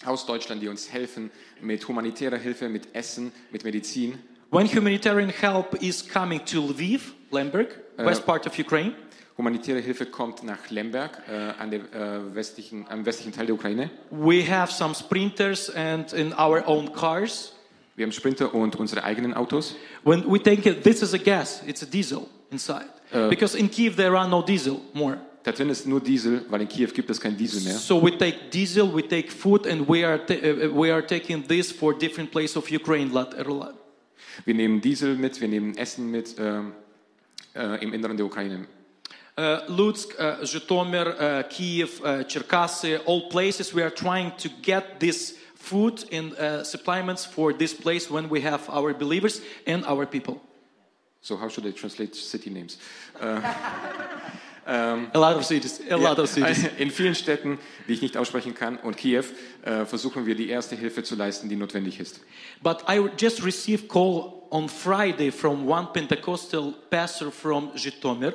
aus 0.06 0.26
Deutschland, 0.26 0.62
die 0.62 0.68
uns 0.68 0.92
helfen 0.92 1.32
mit 1.62 1.88
humanitärer 1.88 2.38
Hilfe, 2.38 2.68
mit 2.68 2.88
Essen, 2.94 3.32
mit 3.52 3.64
Medizin. 3.64 4.18
When 4.52 4.68
humanitarian 4.68 5.30
help 5.30 5.82
is 5.82 6.02
coming 6.02 6.44
to 6.46 6.62
Lviv, 6.62 7.14
Lemberg, 7.32 7.80
west 7.98 8.26
part 8.26 8.46
of 8.48 8.58
Ukraine. 8.58 8.94
Humanitäre 9.38 9.80
Hilfe 9.80 10.06
kommt 10.06 10.44
nach 10.44 10.70
Lemberg, 10.70 11.22
äh, 11.28 11.62
an 11.62 11.70
der, 11.70 11.80
äh, 11.82 12.36
westlichen, 12.36 12.86
am 12.88 13.06
westlichen 13.06 13.34
Teil 13.34 13.48
der 13.48 13.56
Ukraine. 13.56 13.90
We 14.10 14.44
have 14.50 14.72
some 14.72 14.96
sprinters 14.96 15.70
and 15.70 16.14
in 16.14 16.34
our 16.34 16.64
own 16.68 16.92
cars. 16.94 17.54
Wir 17.98 18.06
haben 18.06 18.12
Sprinter 18.12 18.54
und 18.54 18.76
unsere 18.76 19.04
eigenen 19.04 19.34
Autos. 19.34 19.76
When 20.04 20.24
we 20.32 20.42
take 20.42 20.70
it, 20.70 20.84
this 20.84 21.02
is 21.02 21.14
a 21.14 21.18
gas, 21.18 21.62
it's 21.66 21.82
a 21.84 21.86
diesel 21.86 22.28
inside. 22.52 22.88
because 23.30 23.58
in 23.58 23.70
Kiev 23.70 23.96
there 23.96 24.18
are 24.18 24.28
no 24.28 24.42
diesel 24.42 24.82
more. 24.94 25.18
Da 25.46 25.52
drin 25.52 25.70
ist 25.70 25.86
nur 25.86 26.00
Diesel, 26.00 26.44
weil 26.50 26.62
in 26.62 26.68
Kiew 26.68 26.88
gibt 26.88 27.08
es 27.12 27.22
kein 27.22 27.38
Diesel 27.38 27.62
mehr. 27.62 27.76
So 27.76 28.02
we 28.02 28.18
take 28.18 28.50
diesel, 28.52 28.92
we 28.92 29.08
take 29.08 29.32
food, 29.32 29.68
and 29.68 29.88
we 29.88 30.04
are, 30.04 30.18
ta- 30.18 30.34
uh, 30.34 30.74
we 30.74 30.92
are 30.92 31.06
taking 31.06 31.48
this 31.48 31.72
for 31.72 31.94
different 31.96 32.32
places 32.32 32.58
of 32.58 32.72
Ukraine. 32.72 33.12
lot. 33.14 33.36
Wir 34.44 34.56
nehmen 34.56 34.82
Diesel 34.82 35.16
mit, 35.16 35.40
wir 35.40 35.48
nehmen 35.48 35.78
Essen 35.78 36.10
mit 36.10 36.36
ähm, 36.40 36.72
äh, 37.54 37.84
im 37.84 37.94
Inneren 37.94 38.18
der 38.18 38.26
Ukraine. 38.26 38.66
Uh, 39.38 39.60
Lutsk, 39.68 40.18
uh, 40.18 40.38
Zhytomyr, 40.44 41.20
uh, 41.20 41.44
Kiev, 41.50 42.02
uh, 42.02 42.24
Cherkasy, 42.24 42.98
all 43.06 43.30
places 43.30 43.74
we 43.74 43.82
are 43.82 43.90
trying 43.90 44.32
to 44.38 44.48
get 44.62 44.98
this 45.00 45.38
food 45.56 46.06
and 46.12 46.34
uh, 46.36 46.64
supplements 46.64 47.26
for 47.26 47.52
this 47.52 47.74
place 47.74 48.10
when 48.10 48.30
we 48.30 48.40
have 48.40 48.70
our 48.70 48.94
believers 48.94 49.42
and 49.68 49.84
our 49.86 50.06
people. 50.06 50.42
So 51.22 51.36
how 51.36 51.50
should 51.50 51.66
I 51.66 51.72
translate 51.72 52.16
city 52.16 52.50
names? 52.50 52.78
A 54.68 55.10
lot 55.14 55.36
of 55.36 55.46
cities, 55.46 55.80
a 55.92 55.96
lot 55.96 56.18
of 56.18 56.28
cities. 56.34 56.66
In 56.80 56.90
vielen 56.90 57.14
Städten, 57.14 57.60
die 57.88 57.94
ich 57.94 58.02
nicht 58.02 58.18
aussprechen 58.18 58.56
kann, 58.56 58.78
und 58.78 58.98
Kiew, 58.98 59.24
äh, 59.64 59.86
versuchen 59.86 60.26
wir 60.26 60.34
die 60.34 60.50
erste 60.50 60.76
Hilfe 60.76 61.04
zu 61.04 61.16
leisten, 61.16 61.50
die 61.50 61.56
notwendig 61.56 62.00
ist. 62.00 62.22
But 62.64 62.84
I 62.90 63.10
just 63.18 63.44
received 63.44 63.86
a 63.86 63.94
call 63.94 64.48
on 64.50 64.68
Friday 64.68 65.32
from 65.32 65.68
one 65.70 65.90
Pentecostal 65.94 66.74
pastor 66.90 67.32
from 67.32 67.74
Zhytomyr. 67.76 68.34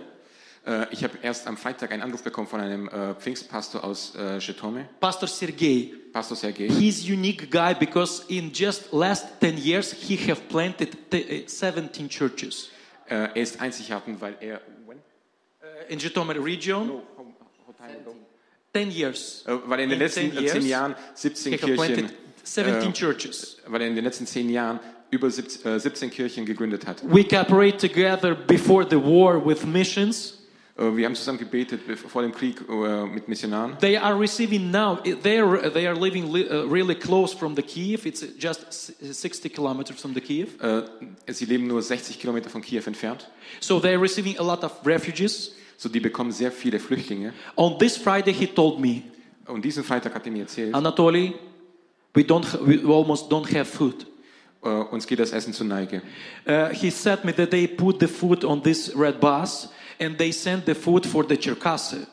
Äh, 0.67 0.87
ich 0.91 1.03
habe 1.05 1.19
erst 1.23 1.47
am 1.47 1.57
Freitag 1.57 1.91
einen 1.93 2.03
Anruf 2.03 2.23
bekommen 2.23 2.47
von 2.47 2.61
einem 2.61 2.89
äh, 2.89 3.15
Pfingstpastor 3.15 3.83
aus 3.83 4.15
äh, 4.15 4.39
Zhytomyr, 4.39 4.85
Pastor 5.01 5.29
Sergei. 5.29 5.93
Pastor 6.13 6.37
Sergei. 6.37 6.69
He's 6.69 7.03
unique 7.03 7.51
guy 7.51 7.75
because 7.75 8.25
in 8.29 8.53
just 8.53 8.93
last 8.93 9.41
10 9.41 9.57
years 9.59 9.93
he 9.93 10.17
have 10.31 10.41
planted 10.49 10.97
t- 11.11 11.45
uh, 11.45 11.49
17 11.49 12.09
churches. 12.09 12.71
Äh, 13.09 13.15
er 13.15 13.37
ist 13.37 13.61
einzigartig, 13.61 14.17
weil 14.21 14.37
er 14.41 14.61
in 15.89 15.99
Zhytomyr 15.99 16.45
region, 16.45 17.03
10 18.73 18.91
years. 18.91 19.45
Weil 19.67 19.81
in 19.81 19.89
den 19.91 19.95
In 19.95 19.99
letzten 19.99 20.31
10 20.33 20.37
äh, 20.37 20.41
years, 20.41 20.53
zehn 20.53 20.67
Jahren 20.69 20.95
17 21.15 21.53
He 21.53 21.59
have 21.59 21.75
Kirchen, 21.75 21.95
planted 21.95 22.17
17 22.45 22.91
äh, 22.91 22.93
churches. 22.93 23.57
weil 23.67 23.81
er 23.83 23.89
in 23.89 23.95
den 23.97 24.05
letzten 24.05 24.27
zehn 24.27 24.49
Jahren 24.51 24.79
über 25.11 25.31
17, 25.31 25.73
äh, 25.73 25.81
17 25.81 26.11
Kirchen 26.11 26.47
gegründet 26.47 26.87
hat. 26.87 27.03
We 27.05 27.25
cooperate 27.25 27.79
together 27.79 28.35
before 28.35 28.87
the 28.89 28.97
war 28.97 29.45
with 29.45 29.65
missions. 29.65 30.40
Äh, 30.81 30.97
wir 30.97 31.05
haben 31.07 31.15
zusammen 31.15 31.39
gebetet 31.39 31.81
vor 32.09 32.23
dem 32.23 32.33
Krieg 32.33 32.57
äh, 32.69 33.05
mit 33.07 33.29
Missionaren. 33.29 33.77
They 33.81 33.97
are 33.99 34.19
receiving 34.19 34.71
now. 34.71 34.97
They 35.23 35.39
are 35.39 35.71
they 35.73 35.87
are 35.87 35.95
living 35.99 36.33
li- 36.33 36.49
uh, 36.49 36.67
really 36.71 36.95
close 36.95 37.37
from 37.37 37.55
the 37.55 37.63
Kiev. 37.63 38.07
It's 38.07 38.25
just 38.39 38.65
s- 38.69 38.93
60 39.21 39.51
kilometers 39.53 40.01
from 40.01 40.15
the 40.15 40.21
Kiev. 40.21 40.49
Äh, 40.61 40.83
sie 41.33 41.45
leben 41.45 41.67
nur 41.67 41.83
60 41.83 42.19
Kilometer 42.19 42.49
von 42.49 42.63
Kiew 42.63 42.83
entfernt. 42.87 43.29
So 43.61 43.79
they 43.79 43.95
are 43.95 44.01
receiving 44.03 44.39
a 44.39 44.43
lot 44.43 44.65
of 44.65 44.73
refugees. 44.87 45.55
So, 45.77 45.89
die 45.89 46.01
bekommen 46.01 46.31
sehr 46.31 46.53
viele 46.53 46.79
Flüchtlinge. 46.79 47.33
On 47.57 47.79
this 47.79 47.97
Friday, 47.97 48.33
he 48.35 48.47
told 48.47 48.79
me, 48.81 49.03
Und 49.47 49.65
diesen 49.65 49.83
Freitag 49.83 50.15
hat 50.15 50.27
er 50.27 50.33
mir 50.33 50.43
erzählt, 50.43 50.75
Anatoly, 50.75 51.33
we 52.15 52.23
don't 52.23 52.45
we 52.67 52.79
almost 52.87 53.31
don't 53.33 53.47
have 53.55 53.65
food. 53.65 54.07
äh, 54.63 54.69
uns 54.69 55.07
geht 55.07 55.19
das 55.19 55.33
Essen 55.33 55.53
zur 55.55 55.67
Neige. 55.67 56.03
Uh, 56.47 56.69
he 56.73 56.91
said 56.91 57.25
me 57.25 57.35
that 57.35 57.51
they 57.51 57.67
put 57.67 57.99
the 58.01 58.07
food 58.07 58.45
on 58.45 58.63
this 58.63 58.93
red 58.95 59.19
bus 59.21 59.71
and 60.01 60.17
they 60.19 60.33
sent 60.33 60.65
the 60.67 60.75
food 60.75 61.07
for 61.07 61.25
the 61.27 61.37
Cherkasy. 61.37 62.07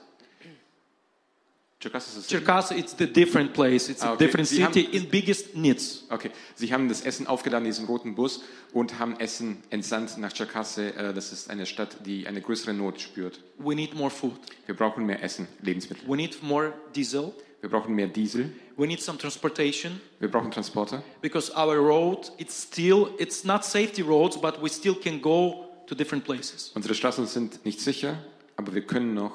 Cherkasy, 1.80 2.78
it's 2.80 2.94
the 2.94 3.06
different 3.06 3.54
place. 3.54 3.88
It's 3.88 4.02
Ah, 4.02 4.10
a 4.10 4.14
okay. 4.14 4.26
different 4.26 4.48
Sie 4.48 4.64
haben- 4.64 4.74
city 4.74 4.98
in 4.98 5.08
biggest 5.10 5.56
needs. 5.56 6.06
Okay, 6.10 6.32
sie 6.56 6.74
haben 6.74 6.90
das 6.90 7.02
Essen 7.02 7.28
aufgeladen 7.28 7.66
in 7.68 7.72
diesem 7.72 7.86
roten 7.86 8.16
Bus 8.16 8.42
und 8.74 8.98
haben 8.98 9.20
Essen 9.20 9.62
entsandt 9.70 10.18
nach 10.18 10.34
Tscherkasse. 10.34 10.96
Äh, 10.96 11.14
das 11.14 11.32
ist 11.32 11.50
eine 11.52 11.68
Stadt, 11.68 11.98
die 12.06 12.26
eine 12.28 12.42
größere 12.42 12.74
Not 12.74 13.00
spürt. 13.00 13.40
We 13.60 13.76
need 13.76 13.94
more 13.94 14.10
food. 14.10 14.34
Wir 14.66 14.76
brauchen 14.76 15.06
mehr 15.06 15.22
Essen, 15.22 15.48
Lebensmittel. 15.62 16.04
We 16.10 16.16
need 16.16 16.42
more 16.42 16.74
diesel. 16.96 17.32
Wir 17.62 17.70
brauchen 17.70 17.94
mehr 17.96 18.08
Diesel. 18.08 18.52
We 18.76 18.86
need 18.88 19.02
some 19.02 19.18
transportation 19.20 20.00
Wir 20.20 20.30
brauchen 20.30 20.50
Transporter. 20.52 21.04
because 21.22 21.52
our 21.56 21.78
road 21.78 22.32
it's 22.38 22.60
still 22.64 23.10
it's 23.20 23.44
not 23.44 23.64
safety 23.64 24.02
roads, 24.02 24.36
but 24.40 24.62
we 24.64 24.70
still 24.70 24.96
can 24.96 25.22
go 25.22 25.67
to 25.88 25.96
different 25.96 26.24
places. 26.24 26.72
Unsere 26.76 26.94
Straßen 26.94 27.26
sind 27.26 27.66
nicht 27.66 27.82
sicher, 27.82 28.18
aber 28.56 28.74
wir 28.74 28.82
können 28.82 29.14
noch 29.14 29.34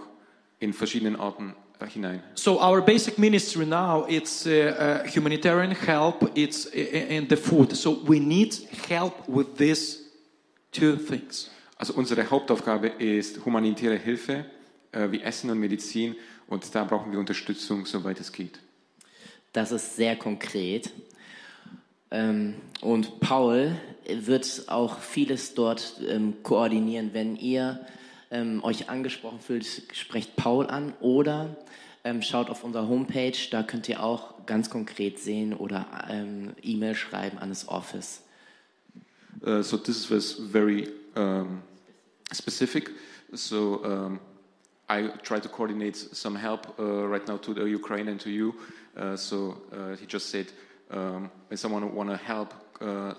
in 0.61 0.73
verschiedenen 0.73 1.17
Orten 1.17 1.55
äh, 1.81 1.87
hinein. 1.87 2.23
So 2.35 2.61
our 2.61 2.81
basic 2.81 3.19
ministry 3.19 3.67
now 3.67 4.07
it's 4.09 4.47
uh, 4.47 4.51
uh, 4.51 5.09
humanitarian 5.09 5.73
help, 5.73 6.31
it's 6.37 6.67
uh, 6.67 7.17
and 7.17 7.29
the 7.29 7.37
food. 7.37 7.75
So 7.75 8.01
we 8.07 8.21
need 8.21 8.55
help 8.89 9.15
with 9.27 9.57
these 9.57 9.99
two 10.71 10.97
things. 10.97 11.51
Also 11.77 11.95
unsere 11.95 12.31
Hauptaufgabe 12.31 12.89
ist 12.89 13.45
humanitäre 13.45 13.97
Hilfe, 13.97 14.45
äh, 14.93 15.11
wie 15.11 15.21
Essen 15.21 15.51
und 15.51 15.59
Medizin. 15.59 16.15
Und 16.47 16.73
da 16.75 16.85
brauchen 16.85 17.11
wir 17.11 17.19
Unterstützung, 17.19 17.87
soweit 17.87 18.21
es 18.21 18.31
geht. 18.31 18.61
Das 19.53 19.73
ist 19.73 19.97
sehr 19.97 20.17
konkret. 20.17 20.91
Ähm, 22.13 22.55
und 22.83 23.21
Paul 23.21 23.75
wird 24.07 24.65
auch 24.69 25.01
vieles 25.01 25.55
dort 25.55 25.95
ähm, 26.07 26.43
koordinieren. 26.43 27.11
Wenn 27.15 27.37
ihr 27.37 27.87
ähm, 28.31 28.63
euch 28.63 28.91
angesprochen 28.91 29.41
fühlt, 29.41 29.67
sprecht 29.93 30.37
Paul 30.37 30.67
an 30.67 30.93
oder 31.01 31.57
ähm, 32.05 32.21
schaut 32.21 32.51
auf 32.51 32.65
unserer 32.65 32.87
Homepage, 32.87 33.37
da 33.51 33.63
könnt 33.63 33.89
ihr 33.89 34.03
auch 34.03 34.45
ganz 34.45 34.69
konkret 34.69 35.19
sehen 35.19 35.55
oder 35.55 35.87
ähm, 36.11 36.53
E-Mail 36.63 36.95
schreiben 36.95 37.39
an 37.39 37.49
das 37.49 37.69
Office. 37.69 38.23
Uh, 39.45 39.63
so 39.63 39.77
this 39.77 40.11
was 40.11 40.35
very 40.35 40.89
um, 41.17 41.63
specific. 42.33 42.91
So 43.33 43.83
um, 43.83 44.21
I 44.89 45.09
try 45.23 45.41
to 45.41 45.49
coordinate 45.49 45.97
some 45.97 46.39
help 46.39 46.79
uh, 46.79 47.09
right 47.09 47.27
now 47.27 47.39
to 47.39 47.55
the 47.55 47.63
Ukraine 47.63 48.09
and 48.09 48.21
to 48.21 48.29
you. 48.29 48.55
Uh, 48.97 49.17
so 49.17 49.57
uh, 49.73 49.97
he 49.97 50.07
just 50.07 50.31
said, 50.31 50.53
um, 50.93 51.31
when 51.49 51.57
someone 51.57 51.95
want 51.95 52.11
to 52.11 52.17
help 52.17 52.55
uh, 52.81 53.15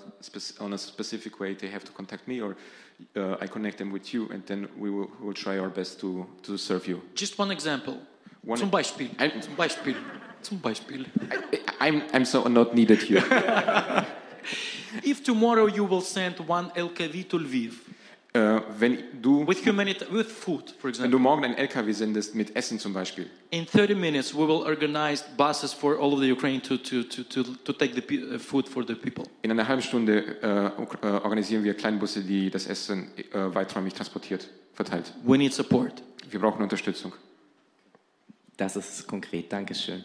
on 0.60 0.74
a 0.74 0.78
specific 0.78 1.40
way, 1.40 1.54
they 1.54 1.68
have 1.70 1.84
to 1.84 1.92
contact 1.92 2.28
me, 2.28 2.42
or 2.42 2.56
uh, 3.16 3.36
I 3.42 3.48
connect 3.48 3.78
them 3.78 3.92
with 3.92 4.14
you, 4.14 4.28
and 4.30 4.46
then 4.46 4.68
we 4.78 4.90
will, 4.90 5.10
will 5.22 5.34
try 5.34 5.58
our 5.60 5.70
best 5.70 6.00
to 6.02 6.26
to 6.44 6.58
serve 6.58 6.88
you. 6.88 7.02
Just 7.16 7.38
one 7.40 7.52
example. 7.52 7.98
One- 8.46 8.58
Zum 8.60 8.70
Beispiel. 8.70 9.10
Ein- 9.20 9.42
Zum 9.42 9.56
Beispiel. 9.56 9.96
Zum 10.42 10.58
Beispiel. 10.60 11.06
I, 11.32 11.60
I'm 11.90 12.02
I'm 12.14 12.26
so 12.26 12.44
not 12.48 12.74
needed 12.76 13.02
here. 13.02 13.24
If 15.04 15.24
tomorrow 15.24 15.66
you 15.68 15.86
will 15.86 16.02
send 16.02 16.40
one 16.48 16.70
LKV 16.76 17.28
to 17.30 17.40
Lviv 17.40 17.72
äh, 18.34 18.62
wenn 18.80 18.98
du 19.22 19.48
with 19.48 19.66
humanity 19.66 20.06
with 20.12 20.28
food, 20.28 20.72
for 20.72 20.86
wenn 20.86 20.90
example, 20.90 21.12
du 21.12 21.20
morgen 21.20 21.46
einen 21.46 21.56
LKW 21.56 21.92
sendest 21.92 22.34
mit 22.36 22.56
Essen 22.56 22.80
zum 22.80 22.94
Beispiel, 22.94 23.30
in 23.52 23.66
30 23.66 23.96
minutes 23.96 24.34
we 24.34 24.48
will 24.48 24.64
organize 24.66 25.24
buses 25.38 25.72
for 25.72 26.00
all 26.00 26.14
of 26.14 26.20
the 26.20 26.32
Ukraine 26.32 26.62
to 26.62 26.78
to 26.78 27.04
to 27.04 27.24
to, 27.24 27.44
to 27.44 27.74
take 27.74 27.94
the 27.94 28.02
pe- 28.02 28.36
uh, 28.36 28.40
food 28.40 28.68
for 28.68 28.84
the 28.86 28.96
people. 28.96 29.26
In 29.44 29.52
einer 29.52 29.68
halben 29.68 29.84
Stunde 29.84 30.38
äh, 30.42 31.08
äh, 31.08 31.08
organisieren 31.24 31.64
wir 31.64 31.76
Kleinbusse, 31.76 32.22
die 32.22 32.50
das 32.50 32.66
Essen 32.66 33.12
äh, 33.18 33.54
weiträumig 33.54 33.94
transportiert, 33.94 34.50
verteilt. 34.74 35.14
We 35.24 35.38
need 35.38 35.54
support. 35.54 36.02
Wir 36.30 36.40
brauchen 36.40 36.64
Unterstützung. 36.64 37.14
Das 38.58 38.76
ist 38.76 39.08
konkret. 39.08 39.52
Dankeschön. 39.52 40.04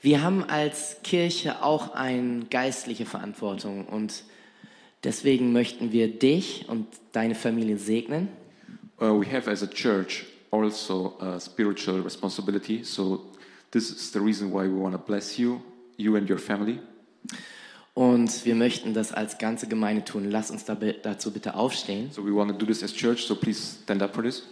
Wir 0.00 0.22
haben 0.22 0.42
als 0.42 0.96
Kirche 1.04 1.62
auch 1.62 1.94
eine 1.94 2.46
geistliche 2.46 3.06
Verantwortung 3.06 3.86
und 3.86 4.24
deswegen 5.04 5.52
möchten 5.52 5.92
wir 5.92 6.08
dich 6.08 6.66
und 6.68 6.86
deine 7.12 7.34
Familie 7.34 7.78
segnen. 7.78 8.28
Uh, 9.00 9.20
we 9.20 9.26
have 9.26 9.50
as 9.50 9.62
a 9.62 9.66
church 9.66 10.24
also 10.52 11.16
a 11.20 11.40
spiritual 11.40 12.00
responsibility. 12.02 12.84
So 12.84 13.24
this 13.70 13.90
is 13.90 14.12
the 14.12 14.20
reason 14.20 14.52
why 14.52 14.64
we 14.68 14.78
want 14.78 14.94
to 14.94 14.98
bless 14.98 15.38
you, 15.38 15.60
you 15.96 16.16
and 16.16 16.28
your 16.28 16.38
family. 16.38 16.78
Und 17.94 18.46
wir 18.46 18.54
möchten 18.54 18.94
das 18.94 19.12
als 19.12 19.36
ganze 19.36 19.66
Gemeinde 19.66 20.04
tun. 20.04 20.30
Lass 20.30 20.50
uns 20.50 20.64
da, 20.64 20.74
dazu 20.74 21.30
bitte 21.30 21.54
aufstehen. 21.54 22.10
So 22.10 22.24
we 22.24 22.34
want 22.34 22.50
to 22.50 22.56
do 22.56 22.64
this 22.64 22.82
as 22.82 22.92
church. 22.94 23.26
So 23.26 23.34
please 23.34 23.76
stand 23.82 24.02
up 24.02 24.14
for 24.14 24.22
this. 24.22 24.44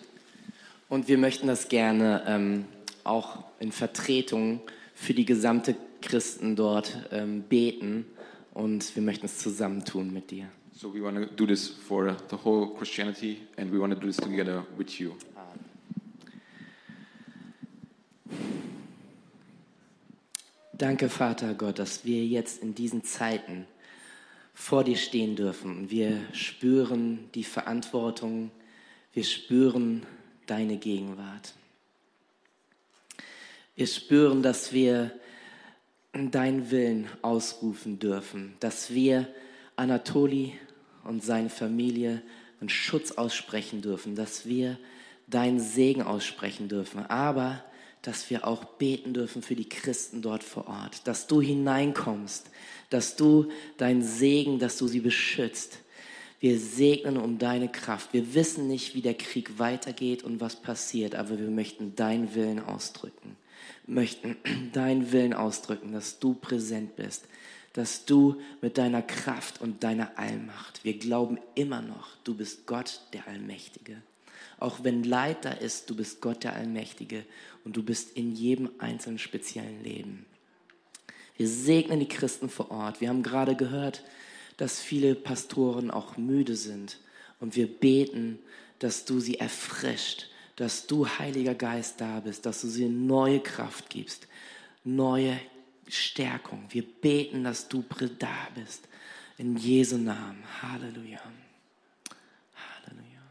Und 0.89 1.09
wir 1.09 1.17
möchten 1.17 1.47
das 1.47 1.69
gerne 1.69 2.25
ähm, 2.27 2.65
auch 3.05 3.45
in 3.61 3.73
Vertretung 3.73 4.61
für 4.95 5.15
die 5.15 5.25
gesamte 5.25 5.77
Christen 6.03 6.57
dort 6.57 7.07
ähm, 7.13 7.43
beten. 7.43 8.05
Und 8.53 8.95
wir 8.95 9.03
möchten 9.03 9.27
es 9.27 9.39
zusammen 9.39 9.85
tun 9.85 10.13
mit 10.13 10.31
dir. 10.31 10.49
So 10.73 10.93
we 10.93 11.03
want 11.03 11.17
to 11.17 11.27
do 11.27 11.47
this 11.47 11.69
for 11.69 12.17
the 12.31 12.37
whole 12.37 12.75
Christianity, 12.75 13.43
and 13.57 13.73
we 13.73 13.79
want 13.79 13.93
to 13.93 14.01
do 14.01 14.07
this 14.07 14.17
together 14.17 14.65
with 14.77 14.99
you. 14.99 15.15
Danke, 20.73 21.11
Vater 21.11 21.53
Gott, 21.55 21.79
dass 21.79 22.05
wir 22.05 22.25
jetzt 22.25 22.63
in 22.63 22.75
diesen 22.75 23.05
Zeiten 23.05 23.67
vor 24.55 24.83
dir 24.83 24.97
stehen 24.97 25.37
dürfen. 25.37 25.91
Wir 25.91 26.21
spüren 26.33 27.29
die 27.35 27.45
Verantwortung, 27.45 28.51
Wir 29.13 29.25
spüren 29.25 30.07
deine 30.47 30.77
Gegenwart. 30.77 31.55
Wir 33.75 33.89
spüren, 33.89 34.41
dass 34.43 34.73
wir 34.73 35.11
deinen 36.13 36.71
Willen 36.71 37.07
ausrufen 37.23 37.99
dürfen, 37.99 38.55
dass 38.61 38.93
wir 38.93 39.29
Anatoli 39.77 40.55
und 41.05 41.23
seine 41.23 41.51
Familie 41.51 42.23
einen 42.61 42.69
Schutz 42.69 43.13
aussprechen 43.13 43.81
dürfen, 43.81 44.17
dass 44.17 44.47
wir 44.47 44.79
deinen 45.29 45.61
Segen 45.61 46.03
aussprechen 46.03 46.69
dürfen, 46.69 47.07
aber 47.07 47.65
dass 48.03 48.29
wir 48.31 48.47
auch 48.47 48.65
beten 48.65 49.15
dürfen 49.15 49.43
für 49.43 49.55
die 49.55 49.69
Christen 49.69 50.23
dort 50.23 50.43
vor 50.43 50.67
Ort, 50.67 51.07
dass 51.07 51.27
du 51.27 51.41
hineinkommst, 51.41 52.51
dass 52.89 53.15
du 53.15 53.51
deinen 53.77 54.03
Segen, 54.03 54.59
dass 54.59 54.79
du 54.79 54.89
sie 54.89 55.01
beschützt. 55.01 55.79
Wir 56.41 56.59
segnen 56.59 57.19
um 57.19 57.39
deine 57.39 57.69
Kraft. 57.69 58.15
Wir 58.15 58.35
wissen 58.35 58.67
nicht, 58.67 58.95
wie 58.95 59.03
der 59.03 59.15
Krieg 59.15 59.59
weitergeht 59.59 60.25
und 60.25 60.41
was 60.41 60.57
passiert, 60.57 61.15
aber 61.15 61.39
wir 61.39 61.51
möchten 61.51 61.95
deinen 61.95 62.35
Willen 62.35 62.59
ausdrücken 62.65 63.37
möchten 63.91 64.37
deinen 64.73 65.13
Willen 65.13 65.35
ausdrücken, 65.35 65.93
dass 65.93 66.19
du 66.19 66.35
präsent 66.35 66.97
bist, 66.97 67.25
dass 67.73 68.05
du 68.05 68.41
mit 68.61 68.79
deiner 68.79 69.03
Kraft 69.03 69.61
und 69.61 69.83
deiner 69.85 70.19
Allmacht, 70.19 70.85
wir 70.85 70.99
glauben 70.99 71.39
immer 71.55 71.83
noch, 71.83 72.17
du 72.25 72.35
bist 72.35 72.67
Gott 72.67 73.03
der 73.13 73.29
Allmächtige. 73.29 74.03
Auch 74.59 74.83
wenn 74.83 75.05
Leid 75.05 75.45
da 75.45 75.53
ist, 75.53 75.89
du 75.89 75.97
bist 75.97 76.21
Gott 76.21 76.45
der 76.45 76.55
Allmächtige 76.55 77.25
und 77.65 77.77
du 77.77 77.83
bist 77.83 78.17
in 78.17 78.35
jedem 78.35 78.71
einzelnen 78.79 79.19
speziellen 79.19 79.83
Leben. 79.83 80.27
Wir 81.37 81.49
segnen 81.49 82.01
die 82.01 82.09
Christen 82.09 82.51
vor 82.51 82.71
Ort. 82.71 83.01
Wir 83.01 83.09
haben 83.09 83.23
gerade 83.23 83.57
gehört, 83.57 84.05
dass 84.59 84.81
viele 84.81 85.15
Pastoren 85.15 85.91
auch 85.91 86.19
müde 86.19 86.57
sind 86.57 86.99
und 87.39 87.57
wir 87.57 87.67
beten, 87.67 88.39
dass 88.79 89.07
du 89.07 89.21
sie 89.21 89.39
erfrischt, 89.39 90.30
dass 90.60 90.88
du, 90.88 91.08
Heiliger 91.08 91.56
Geist, 91.56 92.00
da 92.00 92.20
bist, 92.20 92.46
dass 92.46 92.62
du 92.62 92.68
sie 92.68 92.88
neue 92.88 93.40
Kraft 93.42 93.90
gibst, 93.90 94.28
neue 94.84 95.40
Stärkung. 95.88 96.66
Wir 96.70 96.84
beten, 96.84 97.44
dass 97.44 97.68
du 97.68 97.84
da 98.20 98.48
bist. 98.56 98.88
In 99.38 99.58
Jesu 99.58 99.98
Namen. 99.98 100.44
Halleluja. 100.62 101.22
Halleluja. 102.56 103.24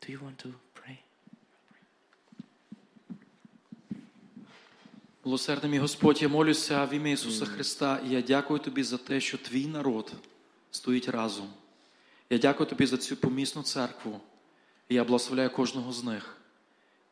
Do 0.00 0.12
you 0.12 0.20
want 0.20 0.38
to 0.38 0.48
pray? 0.74 0.98
Милосердний 5.24 5.70
мій 5.70 5.78
Господь, 5.78 6.22
я 6.22 6.28
молюся 6.28 6.84
в 6.84 6.94
ім'я 6.94 7.12
Ісуса 7.12 7.46
Христа, 7.46 8.00
і 8.06 8.10
я 8.10 8.22
дякую 8.22 8.60
Тобі 8.60 8.82
за 8.82 8.98
те, 8.98 9.20
що 9.20 9.38
Твій 9.38 9.66
народ 9.66 10.12
стоїть 10.70 11.08
разом. 11.08 11.52
Я 12.30 12.38
дякую 12.38 12.68
Тобі 12.68 12.86
за 12.86 12.96
цю 12.96 13.16
помісну 13.16 13.62
церкву. 13.62 14.20
І 14.89 14.95
я 14.95 15.03
благословляю 15.03 15.49
кожного 15.49 15.93
з 15.93 16.03
них. 16.03 16.37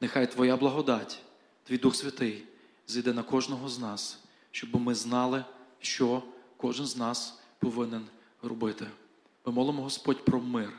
Нехай 0.01 0.31
Твоя 0.31 0.57
благодать, 0.57 1.19
Твій 1.63 1.77
Дух 1.77 1.95
Святий, 1.95 2.43
зійде 2.87 3.13
на 3.13 3.23
кожного 3.23 3.69
з 3.69 3.79
нас, 3.79 4.19
щоб 4.51 4.75
ми 4.75 4.95
знали, 4.95 5.45
що 5.79 6.23
кожен 6.57 6.85
з 6.85 6.97
нас 6.97 7.39
повинен 7.59 8.05
робити. 8.41 8.87
Ми 9.45 9.53
молимо 9.53 9.83
Господь 9.83 10.25
про 10.25 10.39
мир, 10.39 10.69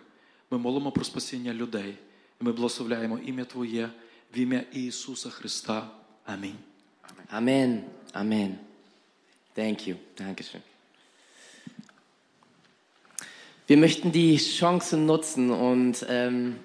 ми 0.50 0.58
молимо 0.58 0.92
про 0.92 1.04
спасіння 1.04 1.54
людей. 1.54 1.98
І 2.40 2.44
ми 2.44 2.52
благословляємо 2.52 3.18
ім'я 3.18 3.44
Твоє 3.44 3.90
в 4.34 4.38
ім'я 4.38 4.64
Ісуса 4.72 5.30
Христа. 5.30 5.90
Амінь. 6.24 6.56
Amen. 7.32 7.82
Amen. 8.12 8.58
Thank 9.56 9.86
you. 9.86 9.96
Dankeschön. 10.16 10.62
Wir 13.66 13.76
möchten 13.76 14.12
die 14.12 14.36
Chance 14.36 14.96
nutzen 14.96 15.50
und 15.50 16.04
ähm, 16.08 16.56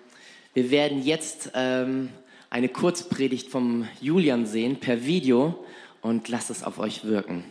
wir 0.60 0.72
werden 0.72 1.06
jetzt 1.06 1.52
ähm, 1.56 2.10
eine 2.50 2.68
Kurzpredigt 2.68 3.50
vom 3.50 3.88
Julian 4.02 4.46
sehen 4.46 4.82
per 4.82 5.06
Video 5.06 5.66
und 6.02 6.28
lasst 6.28 6.50
es 6.50 6.64
auf 6.64 6.80
euch 6.80 7.06
wirken. 7.06 7.46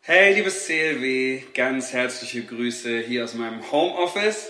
Hey, 0.00 0.32
liebes 0.32 0.64
CLW, 0.64 1.42
ganz 1.52 1.92
herzliche 1.92 2.42
Grüße 2.42 3.00
hier 3.00 3.24
aus 3.24 3.34
meinem 3.34 3.70
Homeoffice. 3.70 4.48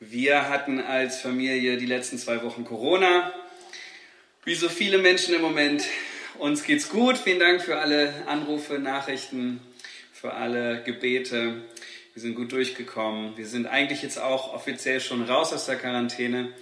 Wir 0.00 0.48
hatten 0.48 0.80
als 0.80 1.20
Familie 1.20 1.76
die 1.76 1.84
letzten 1.84 2.16
zwei 2.16 2.42
Wochen 2.42 2.64
Corona. 2.64 3.34
Wie 4.46 4.54
so 4.54 4.70
viele 4.70 4.96
Menschen 4.96 5.34
im 5.34 5.42
Moment, 5.42 5.84
uns 6.38 6.62
geht's 6.62 6.88
gut. 6.88 7.18
Vielen 7.18 7.40
Dank 7.40 7.60
für 7.60 7.76
alle 7.76 8.14
Anrufe, 8.26 8.78
Nachrichten, 8.78 9.60
für 10.10 10.32
alle 10.32 10.82
Gebete. 10.84 11.60
Wir 12.14 12.20
sind 12.20 12.34
gut 12.34 12.52
durchgekommen. 12.52 13.38
Wir 13.38 13.46
sind 13.46 13.66
eigentlich 13.66 14.02
jetzt 14.02 14.18
auch 14.18 14.52
offiziell 14.52 15.00
schon 15.00 15.22
raus 15.22 15.52
aus 15.54 15.64
der 15.64 15.76
Quarantäne. 15.76 16.52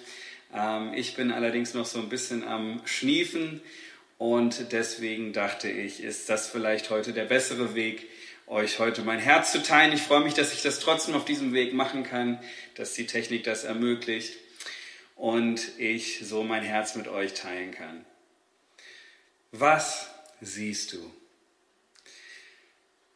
Ähm, 0.54 0.94
ich 0.94 1.16
bin 1.16 1.32
allerdings 1.32 1.74
noch 1.74 1.86
so 1.86 1.98
ein 1.98 2.08
bisschen 2.08 2.44
am 2.46 2.80
Schniefen 2.84 3.60
und 4.16 4.70
deswegen 4.70 5.32
dachte 5.32 5.68
ich, 5.68 6.04
ist 6.04 6.28
das 6.28 6.48
vielleicht 6.48 6.90
heute 6.90 7.12
der 7.12 7.24
bessere 7.24 7.74
Weg, 7.74 8.06
euch 8.46 8.78
heute 8.78 9.02
mein 9.02 9.18
Herz 9.18 9.50
zu 9.50 9.60
teilen. 9.60 9.92
Ich 9.92 10.02
freue 10.02 10.20
mich, 10.20 10.34
dass 10.34 10.52
ich 10.52 10.62
das 10.62 10.78
trotzdem 10.78 11.16
auf 11.16 11.24
diesem 11.24 11.52
Weg 11.52 11.74
machen 11.74 12.04
kann, 12.04 12.38
dass 12.76 12.94
die 12.94 13.06
Technik 13.06 13.42
das 13.42 13.64
ermöglicht 13.64 14.34
und 15.16 15.78
ich 15.78 16.20
so 16.22 16.44
mein 16.44 16.62
Herz 16.62 16.94
mit 16.94 17.08
euch 17.08 17.34
teilen 17.34 17.72
kann. 17.72 18.04
Was 19.50 20.10
siehst 20.40 20.92
du? 20.92 21.19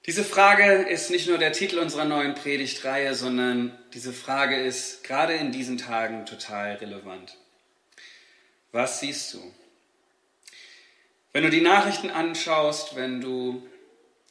Diese 0.07 0.23
Frage 0.23 0.83
ist 0.83 1.11
nicht 1.11 1.29
nur 1.29 1.39
der 1.39 1.53
Titel 1.53 1.79
unserer 1.79 2.05
neuen 2.05 2.35
Predigtreihe, 2.35 3.15
sondern 3.15 3.79
diese 3.95 4.13
Frage 4.13 4.55
ist 4.55 5.03
gerade 5.03 5.33
in 5.33 5.51
diesen 5.51 5.79
Tagen 5.79 6.27
total 6.27 6.75
relevant. 6.75 7.39
Was 8.71 9.01
siehst 9.01 9.33
du? 9.33 9.55
Wenn 11.33 11.43
du 11.43 11.49
die 11.49 11.63
Nachrichten 11.63 12.11
anschaust, 12.11 12.97
wenn 12.97 13.23
du 13.23 13.67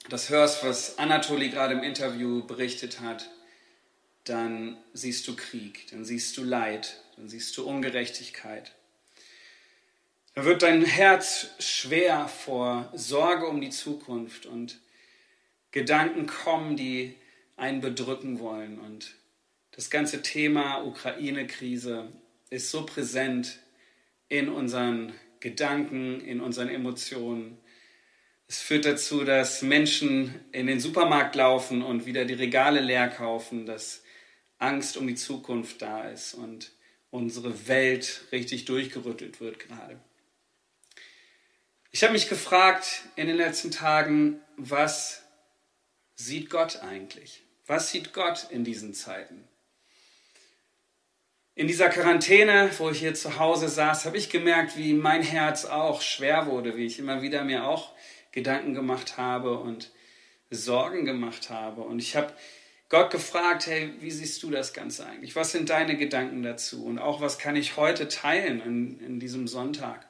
das 0.09 0.29
hörst, 0.29 0.63
was 0.63 0.99
Anatoli 0.99 1.49
gerade 1.49 1.73
im 1.73 1.81
Interview 1.81 2.45
berichtet 2.45 2.99
hat, 3.01 3.31
dann 4.25 4.77
siehst 4.93 5.27
du 5.27 5.35
Krieg, 5.35 5.87
dann 5.89 6.05
siehst 6.05 6.37
du 6.37 6.43
Leid, 6.43 7.01
dann 7.17 7.29
siehst 7.29 7.57
du 7.57 7.67
Ungerechtigkeit. 7.67 8.73
Da 10.35 10.45
wird 10.45 10.61
dein 10.61 10.85
Herz 10.85 11.47
schwer 11.57 12.27
vor 12.27 12.91
Sorge 12.93 13.47
um 13.47 13.59
die 13.59 13.71
Zukunft 13.71 14.45
und 14.45 14.79
Gedanken 15.73 16.27
kommen, 16.27 16.77
die 16.77 17.15
einen 17.57 17.81
bedrücken 17.81 18.39
wollen. 18.39 18.79
Und 18.79 19.15
das 19.71 19.89
ganze 19.89 20.21
Thema 20.21 20.85
Ukraine-Krise 20.85 22.13
ist 22.49 22.71
so 22.71 22.85
präsent 22.85 23.59
in 24.29 24.47
unseren 24.49 25.13
Gedanken, 25.41 26.21
in 26.21 26.39
unseren 26.39 26.69
Emotionen. 26.69 27.57
Es 28.47 28.61
führt 28.61 28.85
dazu, 28.85 29.25
dass 29.25 29.63
Menschen 29.63 30.35
in 30.51 30.67
den 30.67 30.79
Supermarkt 30.79 31.35
laufen 31.35 31.81
und 31.81 32.05
wieder 32.05 32.23
die 32.23 32.35
Regale 32.35 32.79
leer 32.79 33.09
kaufen, 33.09 33.65
dass 33.65 34.03
Angst 34.59 34.95
um 34.95 35.07
die 35.07 35.15
Zukunft 35.15 35.81
da 35.81 36.07
ist 36.07 36.35
und 36.35 36.71
unsere 37.09 37.67
Welt 37.67 38.25
richtig 38.31 38.65
durchgerüttelt 38.65 39.41
wird 39.41 39.59
gerade. 39.59 39.99
Ich 41.89 42.03
habe 42.03 42.13
mich 42.13 42.29
gefragt 42.29 43.03
in 43.15 43.27
den 43.27 43.37
letzten 43.37 43.71
Tagen, 43.71 44.39
was 44.57 45.22
sieht 46.25 46.49
Gott 46.49 46.81
eigentlich? 46.81 47.43
Was 47.67 47.91
sieht 47.91 48.13
Gott 48.13 48.47
in 48.49 48.63
diesen 48.63 48.93
Zeiten? 48.93 49.47
In 51.55 51.67
dieser 51.67 51.89
Quarantäne, 51.89 52.71
wo 52.77 52.89
ich 52.89 52.99
hier 52.99 53.13
zu 53.13 53.37
Hause 53.37 53.69
saß, 53.69 54.05
habe 54.05 54.17
ich 54.17 54.29
gemerkt, 54.29 54.75
wie 54.75 54.93
mein 54.93 55.21
Herz 55.21 55.65
auch 55.65 56.01
schwer 56.01 56.47
wurde, 56.47 56.75
wie 56.77 56.85
ich 56.85 56.97
immer 56.97 57.21
wieder 57.21 57.43
mir 57.43 57.65
auch 57.65 57.93
Gedanken 58.31 58.73
gemacht 58.73 59.17
habe 59.17 59.59
und 59.59 59.91
Sorgen 60.49 61.05
gemacht 61.05 61.49
habe. 61.49 61.81
Und 61.81 61.99
ich 61.99 62.15
habe 62.15 62.33
Gott 62.89 63.11
gefragt, 63.11 63.67
hey, 63.67 63.93
wie 63.99 64.11
siehst 64.11 64.41
du 64.43 64.49
das 64.49 64.73
Ganze 64.73 65.05
eigentlich? 65.05 65.35
Was 65.35 65.51
sind 65.51 65.69
deine 65.69 65.95
Gedanken 65.95 66.41
dazu? 66.41 66.85
Und 66.85 66.99
auch, 66.99 67.21
was 67.21 67.37
kann 67.37 67.55
ich 67.55 67.77
heute 67.77 68.07
teilen 68.07 68.61
in, 68.61 68.99
in 68.99 69.19
diesem 69.19 69.47
Sonntag? 69.47 70.07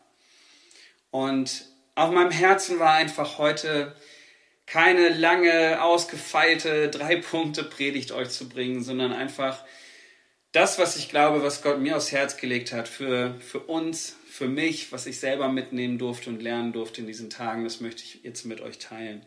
Und 1.12 1.65
auf 1.95 2.12
meinem 2.12 2.32
Herzen 2.32 2.80
war 2.80 2.93
einfach 2.93 3.38
heute 3.38 3.95
keine 4.65 5.10
lange, 5.10 5.82
ausgefeilte 5.82 6.89
Drei-Punkte-Predigt 6.89 8.12
euch 8.12 8.30
zu 8.30 8.49
bringen, 8.49 8.84
sondern 8.84 9.12
einfach 9.12 9.63
das, 10.52 10.78
was 10.78 10.95
ich 10.95 11.10
glaube, 11.10 11.43
was 11.43 11.62
Gott 11.62 11.80
mir 11.80 11.97
aufs 11.97 12.12
Herz 12.12 12.38
gelegt 12.38 12.71
hat, 12.71 12.88
für, 12.88 13.36
für 13.39 13.60
uns, 13.60 14.15
für 14.30 14.47
mich, 14.47 14.91
was 14.91 15.06
ich 15.08 15.19
selber 15.19 15.49
mitnehmen 15.49 15.97
durfte 15.97 16.30
und 16.30 16.41
lernen 16.41 16.73
durfte 16.73 17.02
in 17.02 17.08
diesen 17.08 17.30
Tagen, 17.30 17.63
das 17.63 17.82
möchte 17.82 18.04
ich 18.04 18.23
jetzt 18.23 18.45
mit 18.45 18.62
euch 18.62 18.78
teilen. 18.78 19.26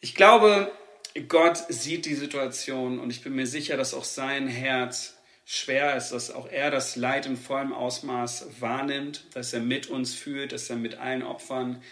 Ich 0.00 0.14
glaube, 0.14 0.70
Gott 1.28 1.56
sieht 1.68 2.06
die 2.06 2.14
Situation 2.14 3.00
und 3.00 3.10
ich 3.10 3.22
bin 3.22 3.34
mir 3.34 3.46
sicher, 3.46 3.76
dass 3.76 3.94
auch 3.94 4.04
sein 4.04 4.46
Herz 4.46 5.16
schwer 5.44 5.96
ist, 5.96 6.10
dass 6.10 6.30
auch 6.30 6.48
er 6.48 6.70
das 6.70 6.96
Leid 6.96 7.26
in 7.26 7.36
vollem 7.36 7.72
Ausmaß 7.72 8.60
wahrnimmt, 8.60 9.24
dass 9.34 9.52
er 9.52 9.60
mit 9.60 9.88
uns 9.88 10.14
fühlt, 10.14 10.52
dass 10.52 10.70
er 10.70 10.76
mit 10.76 10.96
allen 10.96 11.22
Opfern 11.22 11.82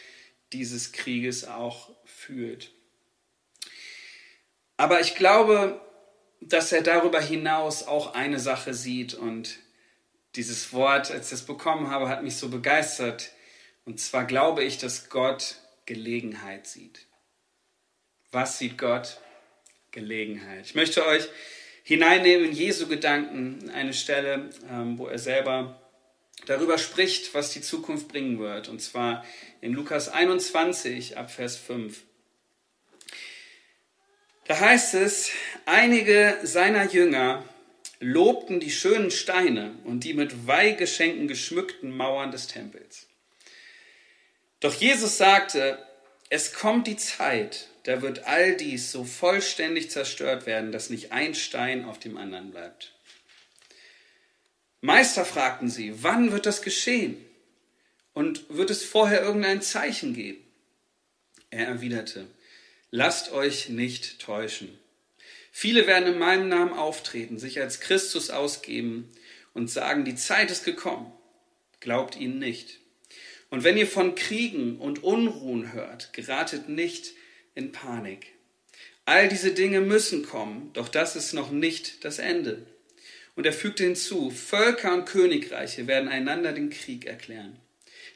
dieses 0.52 0.92
Krieges 0.92 1.46
auch 1.46 1.90
fühlt. 2.18 2.72
Aber 4.76 5.00
ich 5.00 5.14
glaube, 5.14 5.80
dass 6.40 6.72
er 6.72 6.82
darüber 6.82 7.20
hinaus 7.20 7.84
auch 7.84 8.14
eine 8.14 8.38
Sache 8.38 8.74
sieht 8.74 9.14
und 9.14 9.58
dieses 10.34 10.72
Wort, 10.72 11.10
als 11.10 11.28
ich 11.28 11.34
es 11.34 11.42
bekommen 11.46 11.90
habe, 11.90 12.08
hat 12.08 12.22
mich 12.22 12.36
so 12.36 12.48
begeistert. 12.48 13.32
Und 13.84 13.98
zwar 13.98 14.24
glaube 14.24 14.62
ich, 14.62 14.78
dass 14.78 15.08
Gott 15.08 15.56
Gelegenheit 15.86 16.66
sieht. 16.66 17.06
Was 18.30 18.58
sieht 18.58 18.78
Gott? 18.78 19.20
Gelegenheit. 19.90 20.66
Ich 20.66 20.74
möchte 20.74 21.06
euch 21.06 21.26
hineinnehmen 21.82 22.48
in 22.48 22.52
Jesu 22.52 22.86
Gedanken, 22.86 23.70
eine 23.70 23.94
Stelle, 23.94 24.50
ähm, 24.70 24.98
wo 24.98 25.06
er 25.06 25.18
selber 25.18 25.80
darüber 26.46 26.78
spricht, 26.78 27.34
was 27.34 27.52
die 27.52 27.62
Zukunft 27.62 28.08
bringen 28.08 28.38
wird. 28.38 28.68
Und 28.68 28.80
zwar 28.80 29.24
in 29.60 29.72
Lukas 29.72 30.08
21 30.08 31.16
ab 31.16 31.30
Vers 31.30 31.56
5. 31.56 32.02
Da 34.48 34.58
heißt 34.60 34.94
es, 34.94 35.30
einige 35.66 36.38
seiner 36.42 36.90
Jünger 36.90 37.44
lobten 38.00 38.60
die 38.60 38.70
schönen 38.70 39.10
Steine 39.10 39.74
und 39.84 40.04
die 40.04 40.14
mit 40.14 40.46
Weihgeschenken 40.46 41.28
geschmückten 41.28 41.94
Mauern 41.94 42.30
des 42.30 42.46
Tempels. 42.46 43.06
Doch 44.60 44.72
Jesus 44.72 45.18
sagte, 45.18 45.78
es 46.30 46.54
kommt 46.54 46.86
die 46.86 46.96
Zeit, 46.96 47.68
da 47.82 48.00
wird 48.00 48.24
all 48.26 48.56
dies 48.56 48.90
so 48.90 49.04
vollständig 49.04 49.90
zerstört 49.90 50.46
werden, 50.46 50.72
dass 50.72 50.88
nicht 50.88 51.12
ein 51.12 51.34
Stein 51.34 51.84
auf 51.84 51.98
dem 51.98 52.16
anderen 52.16 52.50
bleibt. 52.50 52.94
Meister 54.80 55.26
fragten 55.26 55.68
sie, 55.68 56.02
wann 56.02 56.32
wird 56.32 56.46
das 56.46 56.62
geschehen? 56.62 57.22
Und 58.14 58.46
wird 58.48 58.70
es 58.70 58.82
vorher 58.82 59.20
irgendein 59.20 59.60
Zeichen 59.60 60.14
geben? 60.14 60.42
Er 61.50 61.66
erwiderte, 61.66 62.26
lasst 62.90 63.32
euch 63.32 63.68
nicht 63.68 64.18
täuschen. 64.20 64.78
Viele 65.50 65.86
werden 65.86 66.12
in 66.14 66.18
meinem 66.18 66.48
Namen 66.48 66.72
auftreten, 66.72 67.38
sich 67.38 67.60
als 67.60 67.80
Christus 67.80 68.30
ausgeben 68.30 69.10
und 69.54 69.70
sagen, 69.70 70.04
die 70.04 70.14
Zeit 70.14 70.50
ist 70.50 70.64
gekommen. 70.64 71.12
Glaubt 71.80 72.16
ihnen 72.16 72.38
nicht. 72.38 72.78
Und 73.50 73.64
wenn 73.64 73.76
ihr 73.76 73.86
von 73.86 74.14
Kriegen 74.14 74.78
und 74.78 75.02
Unruhen 75.02 75.72
hört, 75.72 76.12
geratet 76.12 76.68
nicht 76.68 77.12
in 77.54 77.72
Panik. 77.72 78.34
All 79.04 79.28
diese 79.28 79.52
Dinge 79.52 79.80
müssen 79.80 80.22
kommen, 80.22 80.70
doch 80.74 80.88
das 80.88 81.16
ist 81.16 81.32
noch 81.32 81.50
nicht 81.50 82.04
das 82.04 82.18
Ende. 82.18 82.66
Und 83.36 83.46
er 83.46 83.52
fügte 83.52 83.84
hinzu, 83.84 84.30
Völker 84.30 84.92
und 84.92 85.06
Königreiche 85.06 85.86
werden 85.86 86.08
einander 86.08 86.52
den 86.52 86.70
Krieg 86.70 87.06
erklären. 87.06 87.58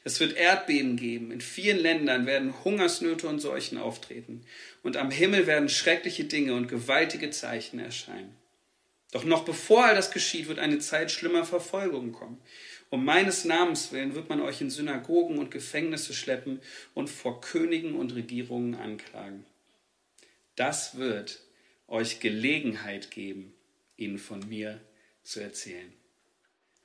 Es 0.03 0.19
wird 0.19 0.35
Erdbeben 0.35 0.97
geben, 0.97 1.31
in 1.31 1.39
vielen 1.39 1.79
Ländern 1.79 2.25
werden 2.25 2.63
Hungersnöte 2.63 3.27
und 3.27 3.39
Seuchen 3.39 3.77
auftreten, 3.77 4.45
und 4.81 4.97
am 4.97 5.11
Himmel 5.11 5.47
werden 5.47 5.69
schreckliche 5.69 6.25
Dinge 6.25 6.53
und 6.55 6.67
gewaltige 6.67 7.29
Zeichen 7.29 7.79
erscheinen. 7.79 8.35
Doch 9.11 9.23
noch 9.23 9.45
bevor 9.45 9.85
all 9.85 9.95
das 9.95 10.11
geschieht, 10.11 10.47
wird 10.47 10.59
eine 10.59 10.79
Zeit 10.79 11.11
schlimmer 11.11 11.45
Verfolgung 11.45 12.11
kommen. 12.11 12.41
Um 12.89 13.05
meines 13.05 13.45
Namens 13.45 13.91
willen 13.91 14.13
wird 14.15 14.27
man 14.27 14.41
euch 14.41 14.59
in 14.59 14.69
Synagogen 14.69 15.37
und 15.37 15.51
Gefängnisse 15.51 16.13
schleppen 16.13 16.59
und 16.93 17.09
vor 17.09 17.39
Königen 17.39 17.95
und 17.95 18.13
Regierungen 18.13 18.75
anklagen. 18.75 19.45
Das 20.55 20.97
wird 20.97 21.39
euch 21.87 22.19
Gelegenheit 22.19 23.11
geben, 23.11 23.53
ihnen 23.97 24.17
von 24.17 24.47
mir 24.47 24.81
zu 25.23 25.39
erzählen. 25.39 25.93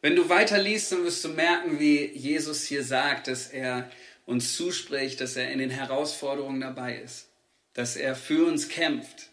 Wenn 0.00 0.14
du 0.14 0.28
weiter 0.28 0.58
liest, 0.58 0.92
dann 0.92 1.04
wirst 1.04 1.24
du 1.24 1.28
merken, 1.30 1.80
wie 1.80 2.06
Jesus 2.06 2.64
hier 2.64 2.84
sagt, 2.84 3.26
dass 3.26 3.48
er 3.48 3.90
uns 4.26 4.56
zuspricht, 4.56 5.20
dass 5.20 5.36
er 5.36 5.50
in 5.50 5.58
den 5.58 5.70
Herausforderungen 5.70 6.60
dabei 6.60 6.98
ist, 6.98 7.28
dass 7.72 7.96
er 7.96 8.14
für 8.14 8.46
uns 8.46 8.68
kämpft, 8.68 9.30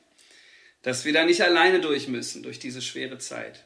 dass 0.82 1.06
wir 1.06 1.14
da 1.14 1.26
nicht 1.26 1.42
alleine 1.42 1.82
durch 1.82 2.08
müssen, 2.08 2.42
durch 2.42 2.60
diese 2.60 2.82
schwere 2.82 3.18
Zeit. 3.20 3.66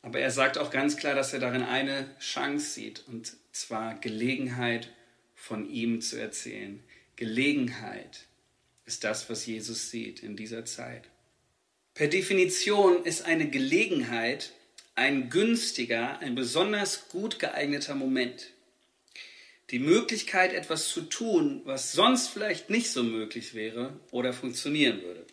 Aber 0.00 0.18
er 0.18 0.32
sagt 0.32 0.58
auch 0.58 0.70
ganz 0.70 0.96
klar, 0.96 1.14
dass 1.14 1.32
er 1.32 1.38
darin 1.38 1.62
eine 1.62 2.10
Chance 2.18 2.70
sieht, 2.70 3.04
und 3.06 3.36
zwar 3.52 3.94
Gelegenheit 4.00 4.90
von 5.36 5.70
ihm 5.70 6.00
zu 6.00 6.20
erzählen. 6.20 6.82
Gelegenheit 7.14 8.26
ist 8.86 9.04
das, 9.04 9.30
was 9.30 9.46
Jesus 9.46 9.90
sieht 9.90 10.20
in 10.20 10.36
dieser 10.36 10.64
Zeit. 10.64 11.04
Per 11.94 12.08
Definition 12.08 13.04
ist 13.04 13.22
eine 13.22 13.48
Gelegenheit 13.48 14.52
ein 14.94 15.30
günstiger, 15.30 16.18
ein 16.18 16.34
besonders 16.34 17.08
gut 17.08 17.38
geeigneter 17.38 17.94
Moment. 17.94 18.50
Die 19.70 19.78
Möglichkeit, 19.78 20.52
etwas 20.52 20.88
zu 20.88 21.02
tun, 21.02 21.62
was 21.64 21.92
sonst 21.92 22.28
vielleicht 22.28 22.68
nicht 22.68 22.90
so 22.90 23.02
möglich 23.02 23.54
wäre 23.54 23.98
oder 24.10 24.32
funktionieren 24.32 25.02
würde. 25.02 25.24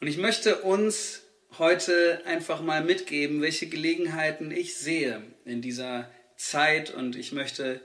Und 0.00 0.08
ich 0.08 0.16
möchte 0.16 0.62
uns 0.62 1.22
heute 1.58 2.22
einfach 2.26 2.60
mal 2.60 2.82
mitgeben, 2.82 3.40
welche 3.40 3.68
Gelegenheiten 3.68 4.50
ich 4.50 4.76
sehe 4.76 5.22
in 5.44 5.62
dieser 5.62 6.10
Zeit 6.36 6.90
und 6.90 7.16
ich 7.16 7.32
möchte 7.32 7.80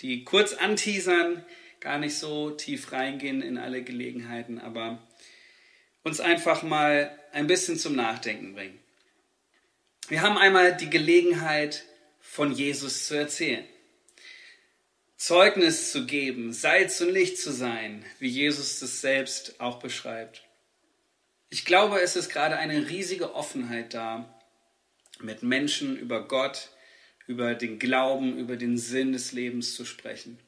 die 0.00 0.24
kurz 0.24 0.54
anteasern, 0.54 1.44
gar 1.78 1.98
nicht 1.98 2.16
so 2.16 2.50
tief 2.50 2.90
reingehen 2.92 3.42
in 3.42 3.58
alle 3.58 3.82
Gelegenheiten, 3.82 4.58
aber 4.58 5.06
uns 6.02 6.20
einfach 6.20 6.62
mal 6.62 7.16
ein 7.32 7.46
bisschen 7.46 7.78
zum 7.78 7.94
Nachdenken 7.94 8.54
bringen. 8.54 8.81
Wir 10.08 10.22
haben 10.22 10.36
einmal 10.36 10.76
die 10.76 10.90
Gelegenheit, 10.90 11.84
von 12.32 12.52
Jesus 12.52 13.06
zu 13.06 13.14
erzählen. 13.14 13.64
Zeugnis 15.16 15.92
zu 15.92 16.06
geben, 16.06 16.52
Salz 16.52 17.00
und 17.02 17.10
Licht 17.10 17.38
zu 17.38 17.52
sein, 17.52 18.04
wie 18.18 18.28
Jesus 18.28 18.80
es 18.80 19.02
selbst 19.02 19.60
auch 19.60 19.80
beschreibt. 19.80 20.42
Ich 21.50 21.66
glaube, 21.66 22.00
es 22.00 22.16
ist 22.16 22.30
gerade 22.30 22.56
eine 22.56 22.88
riesige 22.88 23.34
Offenheit 23.34 23.92
da, 23.92 24.40
mit 25.20 25.42
Menschen 25.42 25.96
über 25.98 26.26
Gott, 26.26 26.70
über 27.26 27.54
den 27.54 27.78
Glauben, 27.78 28.38
über 28.38 28.56
den 28.56 28.78
Sinn 28.78 29.12
des 29.12 29.32
Lebens 29.32 29.74
zu 29.74 29.84
sprechen. 29.84 30.38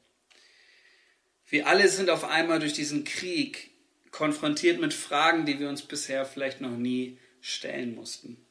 Wir 1.46 1.66
alle 1.66 1.88
sind 1.88 2.08
auf 2.08 2.24
einmal 2.24 2.60
durch 2.60 2.72
diesen 2.72 3.04
Krieg 3.04 3.70
konfrontiert 4.10 4.80
mit 4.80 4.94
Fragen, 4.94 5.44
die 5.44 5.60
wir 5.60 5.68
uns 5.68 5.82
bisher 5.82 6.24
vielleicht 6.24 6.62
noch 6.62 6.76
nie 6.76 7.18
stellen 7.40 7.94
mussten. 7.94 8.44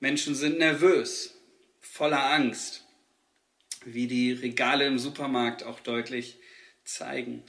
Menschen 0.00 0.34
sind 0.34 0.58
nervös, 0.58 1.34
voller 1.80 2.32
Angst, 2.32 2.86
wie 3.84 4.06
die 4.06 4.32
Regale 4.32 4.86
im 4.86 4.98
Supermarkt 4.98 5.62
auch 5.62 5.80
deutlich 5.80 6.38
zeigen. 6.84 7.42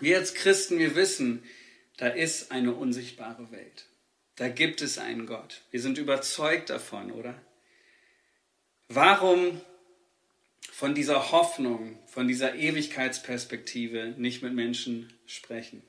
Wir 0.00 0.16
als 0.16 0.32
Christen, 0.32 0.78
wir 0.78 0.96
wissen, 0.96 1.44
da 1.98 2.08
ist 2.08 2.50
eine 2.50 2.72
unsichtbare 2.72 3.52
Welt. 3.52 3.86
Da 4.36 4.48
gibt 4.48 4.80
es 4.80 4.96
einen 4.96 5.26
Gott. 5.26 5.60
Wir 5.70 5.82
sind 5.82 5.98
überzeugt 5.98 6.70
davon, 6.70 7.12
oder? 7.12 7.38
Warum 8.88 9.60
von 10.72 10.94
dieser 10.94 11.30
Hoffnung, 11.32 11.98
von 12.06 12.26
dieser 12.26 12.54
Ewigkeitsperspektive 12.54 14.14
nicht 14.16 14.42
mit 14.42 14.54
Menschen 14.54 15.12
sprechen? 15.26 15.82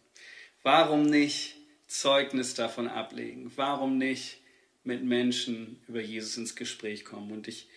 Warum 0.63 1.03
nicht 1.03 1.55
Zeugnis 1.87 2.53
davon 2.53 2.89
ablegen? 2.89 3.53
Warum 3.55 3.97
nicht 3.97 4.40
mit 4.83 5.03
Menschen 5.03 5.81
über 5.87 6.01
Jesus 6.01 6.37
ins 6.37 6.55
Gespräch 6.55 7.05
kommen? 7.05 7.31
Und 7.31 7.47
ich 7.47 7.67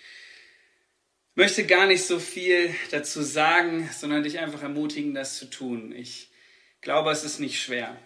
möchte 1.35 1.67
gar 1.67 1.87
nicht 1.87 2.05
so 2.05 2.19
viel 2.19 2.75
dazu 2.91 3.23
sagen, 3.23 3.89
sondern 3.93 4.23
dich 4.23 4.39
einfach 4.39 4.63
ermutigen, 4.63 5.15
das 5.15 5.39
zu 5.39 5.47
tun. 5.51 5.93
Ich 5.93 6.29
glaube, 6.81 7.11
es 7.11 7.25
ist 7.25 7.41
nicht 7.41 7.61
schwer. 7.61 7.97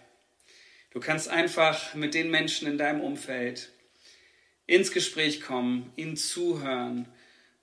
Du 0.91 0.99
kannst 0.99 1.27
einfach 1.27 1.93
mit 1.93 2.13
den 2.13 2.31
Menschen 2.31 2.67
in 2.67 2.77
deinem 2.77 3.01
Umfeld 3.01 3.71
ins 4.65 4.91
Gespräch 4.91 5.41
kommen, 5.41 5.91
ihnen 5.95 6.17
zuhören, 6.17 7.07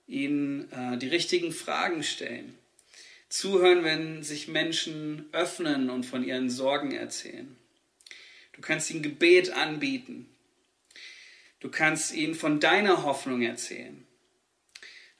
ihnen 0.07 0.71
äh, 0.71 0.97
die 0.97 1.07
richtigen 1.07 1.51
Fragen 1.51 2.03
stellen. 2.03 2.57
Zuhören, 3.29 3.83
wenn 3.83 4.23
sich 4.23 4.47
Menschen 4.47 5.25
öffnen 5.33 5.89
und 5.89 6.05
von 6.05 6.23
ihren 6.23 6.49
Sorgen 6.49 6.91
erzählen. 6.93 7.57
Du 8.53 8.61
kannst 8.61 8.89
ihnen 8.89 9.03
Gebet 9.03 9.51
anbieten. 9.51 10.29
Du 11.59 11.69
kannst 11.69 12.13
ihnen 12.13 12.35
von 12.35 12.59
deiner 12.59 13.03
Hoffnung 13.03 13.41
erzählen. 13.41 14.05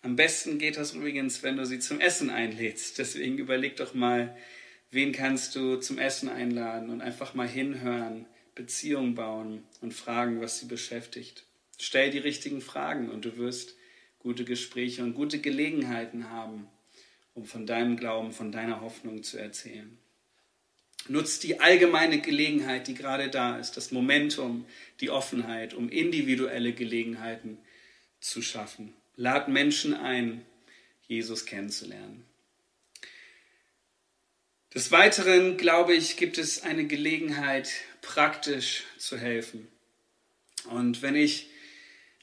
Am 0.02 0.16
besten 0.16 0.60
geht 0.60 0.78
das 0.78 0.94
übrigens, 0.94 1.44
wenn 1.44 1.58
du 1.58 1.66
sie 1.66 1.80
zum 1.80 2.00
Essen 2.00 2.30
einlädst. 2.30 3.00
Deswegen 3.00 3.38
überleg 3.38 3.76
doch 3.76 3.94
mal, 3.94 4.38
Wen 4.90 5.12
kannst 5.12 5.56
du 5.56 5.76
zum 5.78 5.98
Essen 5.98 6.30
einladen 6.30 6.90
und 6.90 7.02
einfach 7.02 7.34
mal 7.34 7.48
hinhören, 7.48 8.26
Beziehungen 8.56 9.16
bauen 9.16 9.64
und 9.82 9.94
fragen, 9.94 10.40
was 10.40 10.60
sie 10.60 10.66
beschäftigt? 10.66 11.46
Stell 11.78 12.10
die 12.10 12.18
richtigen 12.18 12.62
Fragen 12.62 13.10
und 13.10 13.26
du 13.26 13.38
wirst 13.38 13.76
gute 14.20 14.46
Gespräche 14.46 15.04
und 15.04 15.14
gute 15.14 15.40
Gelegenheiten 15.40 16.30
haben, 16.30 16.68
um 17.34 17.46
von 17.46 17.66
deinem 17.66 17.98
Glauben, 17.98 18.32
von 18.32 18.52
deiner 18.52 18.80
Hoffnung 18.80 19.24
zu 19.24 19.38
erzählen. 19.38 19.98
Nutzt 21.10 21.44
die 21.44 21.60
allgemeine 21.60 22.20
Gelegenheit, 22.20 22.88
die 22.88 22.94
gerade 22.94 23.30
da 23.30 23.58
ist, 23.58 23.78
das 23.78 23.92
Momentum, 23.92 24.66
die 25.00 25.10
Offenheit, 25.10 25.74
um 25.74 25.90
individuelle 25.90 26.74
Gelegenheiten 26.74 27.58
zu 28.20 28.42
schaffen. 28.42 28.94
Lad 29.16 29.48
Menschen 29.48 29.94
ein, 29.94 30.46
Jesus 31.08 31.46
kennenzulernen. 31.46 32.26
Des 34.74 34.92
Weiteren, 34.92 35.58
glaube 35.58 35.96
ich, 35.96 36.18
gibt 36.18 36.38
es 36.38 36.62
eine 36.62 36.86
Gelegenheit, 36.86 37.72
praktisch 38.02 38.84
zu 38.98 39.18
helfen. 39.18 39.68
Und 40.70 41.02
wenn 41.02 41.16
ich 41.16 41.50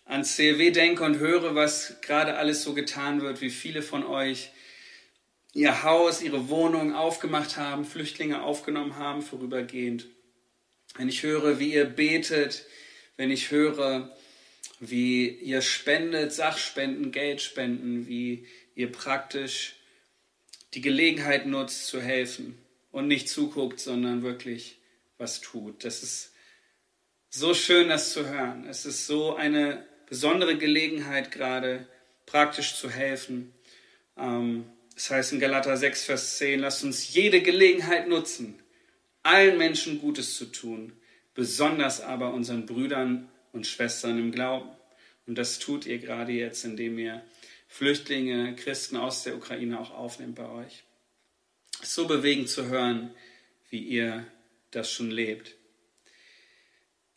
ans 0.05 0.37
CLW 0.37 0.71
denke 0.71 1.03
und 1.05 1.19
höre, 1.19 1.55
was 1.55 2.01
gerade 2.03 2.37
alles 2.37 2.63
so 2.63 2.75
getan 2.75 3.23
wird, 3.23 3.41
wie 3.41 3.51
viele 3.51 3.83
von 3.83 4.05
euch 4.05 4.51
ihr 5.55 5.85
Haus, 5.85 6.21
ihre 6.21 6.49
Wohnung 6.49 6.95
aufgemacht 6.95 7.57
haben, 7.57 7.85
Flüchtlinge 7.85 8.43
aufgenommen 8.43 8.97
haben, 8.97 9.23
vorübergehend. 9.23 10.07
Wenn 10.97 11.09
ich 11.09 11.23
höre, 11.23 11.59
wie 11.59 11.73
ihr 11.73 11.87
betet, 11.87 12.67
wenn 13.17 13.31
ich 13.31 13.51
höre, 13.51 14.15
wie 14.81 15.29
ihr 15.29 15.63
spendet, 15.63 16.33
Sachspenden, 16.33 17.13
Geld 17.13 17.41
spenden, 17.41 18.09
wie 18.09 18.47
ihr 18.75 18.91
praktisch 18.91 19.77
die 20.75 20.81
Gelegenheit 20.81 21.47
nutzt 21.47 21.87
zu 21.87 22.03
helfen 22.03 22.59
und 22.91 23.07
nicht 23.07 23.29
zuguckt, 23.29 23.79
sondern 23.79 24.23
wirklich 24.23 24.79
was 25.19 25.41
tut. 25.41 25.85
Das 25.85 26.03
ist 26.03 26.33
so 27.31 27.55
schön, 27.55 27.89
das 27.89 28.13
zu 28.13 28.29
hören. 28.29 28.67
Es 28.69 28.85
ist 28.87 29.07
so 29.07 29.37
eine 29.37 29.87
besondere 30.09 30.59
Gelegenheit 30.59 31.31
gerade, 31.31 31.87
praktisch 32.27 32.77
zu 32.77 32.91
helfen. 32.91 33.53
Ähm, 34.17 34.65
das 34.95 35.11
heißt 35.11 35.33
in 35.33 35.41
Galater 35.41 35.77
6, 35.77 36.05
Vers 36.05 36.39
10, 36.39 36.61
lasst 36.61 36.85
uns 36.85 37.13
jede 37.13 37.43
Gelegenheit 37.43 38.09
nutzen, 38.09 38.63
allen 39.23 39.59
Menschen 39.59 40.01
Gutes 40.01 40.37
zu 40.37 40.47
tun, 40.47 40.93
besonders 41.35 42.01
aber 42.01 42.33
unseren 42.33 42.67
Brüdern 42.67 43.29
und 43.53 43.67
Schwestern 43.67 44.19
im 44.19 44.33
Glauben. 44.33 44.71
Und 45.27 45.37
das 45.37 45.59
tut 45.59 45.87
ihr 45.87 45.99
gerade 45.99 46.33
jetzt, 46.33 46.65
indem 46.65 46.99
ihr 46.99 47.23
Flüchtlinge, 47.67 48.55
Christen 48.55 48.97
aus 48.97 49.25
der 49.25 49.37
Ukraine 49.37 49.81
auch 49.81 49.91
aufnimmt 49.91 50.37
bei 50.37 50.49
euch. 50.49 50.85
Es 51.83 51.89
ist 51.89 51.95
so 51.95 52.07
bewegend 52.07 52.49
zu 52.49 52.67
hören, 52.67 53.13
wie 53.71 53.81
ihr 53.81 54.27
das 54.71 54.93
schon 54.93 55.11
lebt. 55.11 55.57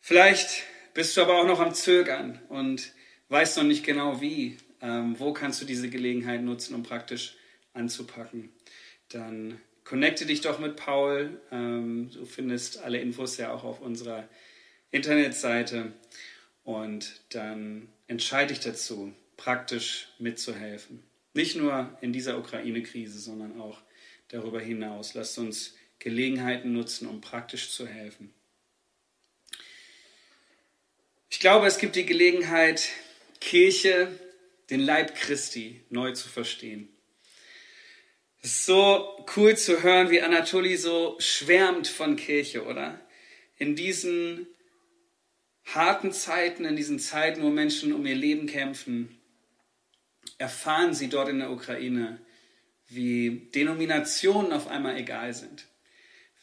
Vielleicht 0.00 0.64
bist 0.94 1.16
du 1.16 1.22
aber 1.22 1.40
auch 1.40 1.46
noch 1.46 1.60
am 1.60 1.74
Zögern 1.74 2.40
und 2.48 2.92
weißt 3.28 3.56
noch 3.58 3.64
nicht 3.64 3.84
genau 3.84 4.20
wie. 4.20 4.56
Ähm, 4.80 5.18
wo 5.18 5.32
kannst 5.32 5.60
du 5.60 5.64
diese 5.64 5.88
Gelegenheit 5.88 6.42
nutzen, 6.42 6.74
um 6.74 6.82
praktisch 6.82 7.37
anzupacken? 7.78 8.50
Dann 9.08 9.60
connecte 9.84 10.26
dich 10.26 10.42
doch 10.42 10.58
mit 10.58 10.76
Paul. 10.76 11.40
Ähm, 11.50 12.10
du 12.12 12.26
findest 12.26 12.82
alle 12.82 12.98
Infos 12.98 13.38
ja 13.38 13.52
auch 13.52 13.64
auf 13.64 13.80
unserer 13.80 14.28
Internetseite. 14.90 15.92
Und 16.64 17.22
dann 17.30 17.88
entscheide 18.06 18.52
dich 18.52 18.62
dazu, 18.62 19.14
praktisch 19.38 20.08
mitzuhelfen. 20.18 21.02
Nicht 21.32 21.56
nur 21.56 21.96
in 22.02 22.12
dieser 22.12 22.38
Ukraine-Krise, 22.38 23.18
sondern 23.18 23.60
auch 23.60 23.80
darüber 24.28 24.60
hinaus. 24.60 25.14
Lasst 25.14 25.38
uns 25.38 25.74
Gelegenheiten 25.98 26.72
nutzen, 26.72 27.08
um 27.08 27.20
praktisch 27.20 27.70
zu 27.70 27.86
helfen. 27.86 28.32
Ich 31.30 31.40
glaube, 31.40 31.66
es 31.66 31.78
gibt 31.78 31.96
die 31.96 32.06
Gelegenheit, 32.06 32.88
Kirche, 33.40 34.08
den 34.70 34.80
Leib 34.80 35.14
Christi, 35.14 35.80
neu 35.90 36.12
zu 36.12 36.28
verstehen. 36.28 36.88
Es 38.40 38.50
ist 38.50 38.66
so 38.66 39.26
cool 39.36 39.56
zu 39.56 39.82
hören, 39.82 40.10
wie 40.10 40.22
Anatoli 40.22 40.76
so 40.76 41.16
schwärmt 41.18 41.88
von 41.88 42.16
Kirche, 42.16 42.64
oder? 42.64 43.00
In 43.56 43.74
diesen 43.74 44.46
harten 45.64 46.12
Zeiten, 46.12 46.64
in 46.64 46.76
diesen 46.76 46.98
Zeiten, 46.98 47.42
wo 47.42 47.50
Menschen 47.50 47.92
um 47.92 48.06
ihr 48.06 48.14
Leben 48.14 48.46
kämpfen, 48.46 49.18
erfahren 50.38 50.94
sie 50.94 51.08
dort 51.08 51.28
in 51.28 51.40
der 51.40 51.50
Ukraine, 51.50 52.20
wie 52.86 53.48
Denominationen 53.54 54.52
auf 54.52 54.68
einmal 54.68 54.96
egal 54.96 55.34
sind, 55.34 55.66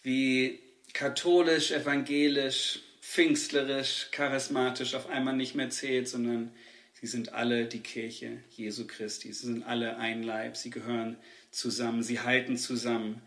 wie 0.03 0.59
katholisch, 0.93 1.71
evangelisch, 1.71 2.79
pfingstlerisch, 3.01 4.09
charismatisch 4.11 4.95
auf 4.95 5.09
einmal 5.09 5.35
nicht 5.35 5.55
mehr 5.55 5.69
zählt, 5.69 6.07
sondern 6.07 6.51
sie 6.93 7.07
sind 7.07 7.33
alle 7.33 7.65
die 7.65 7.79
Kirche 7.79 8.43
Jesu 8.49 8.85
Christi. 8.85 9.31
Sie 9.33 9.47
sind 9.47 9.63
alle 9.63 9.97
ein 9.97 10.23
Leib, 10.23 10.57
sie 10.57 10.69
gehören 10.69 11.17
zusammen, 11.55 12.03
sie 12.03 12.19
halten 12.19 12.57
zusammen. 12.57 13.21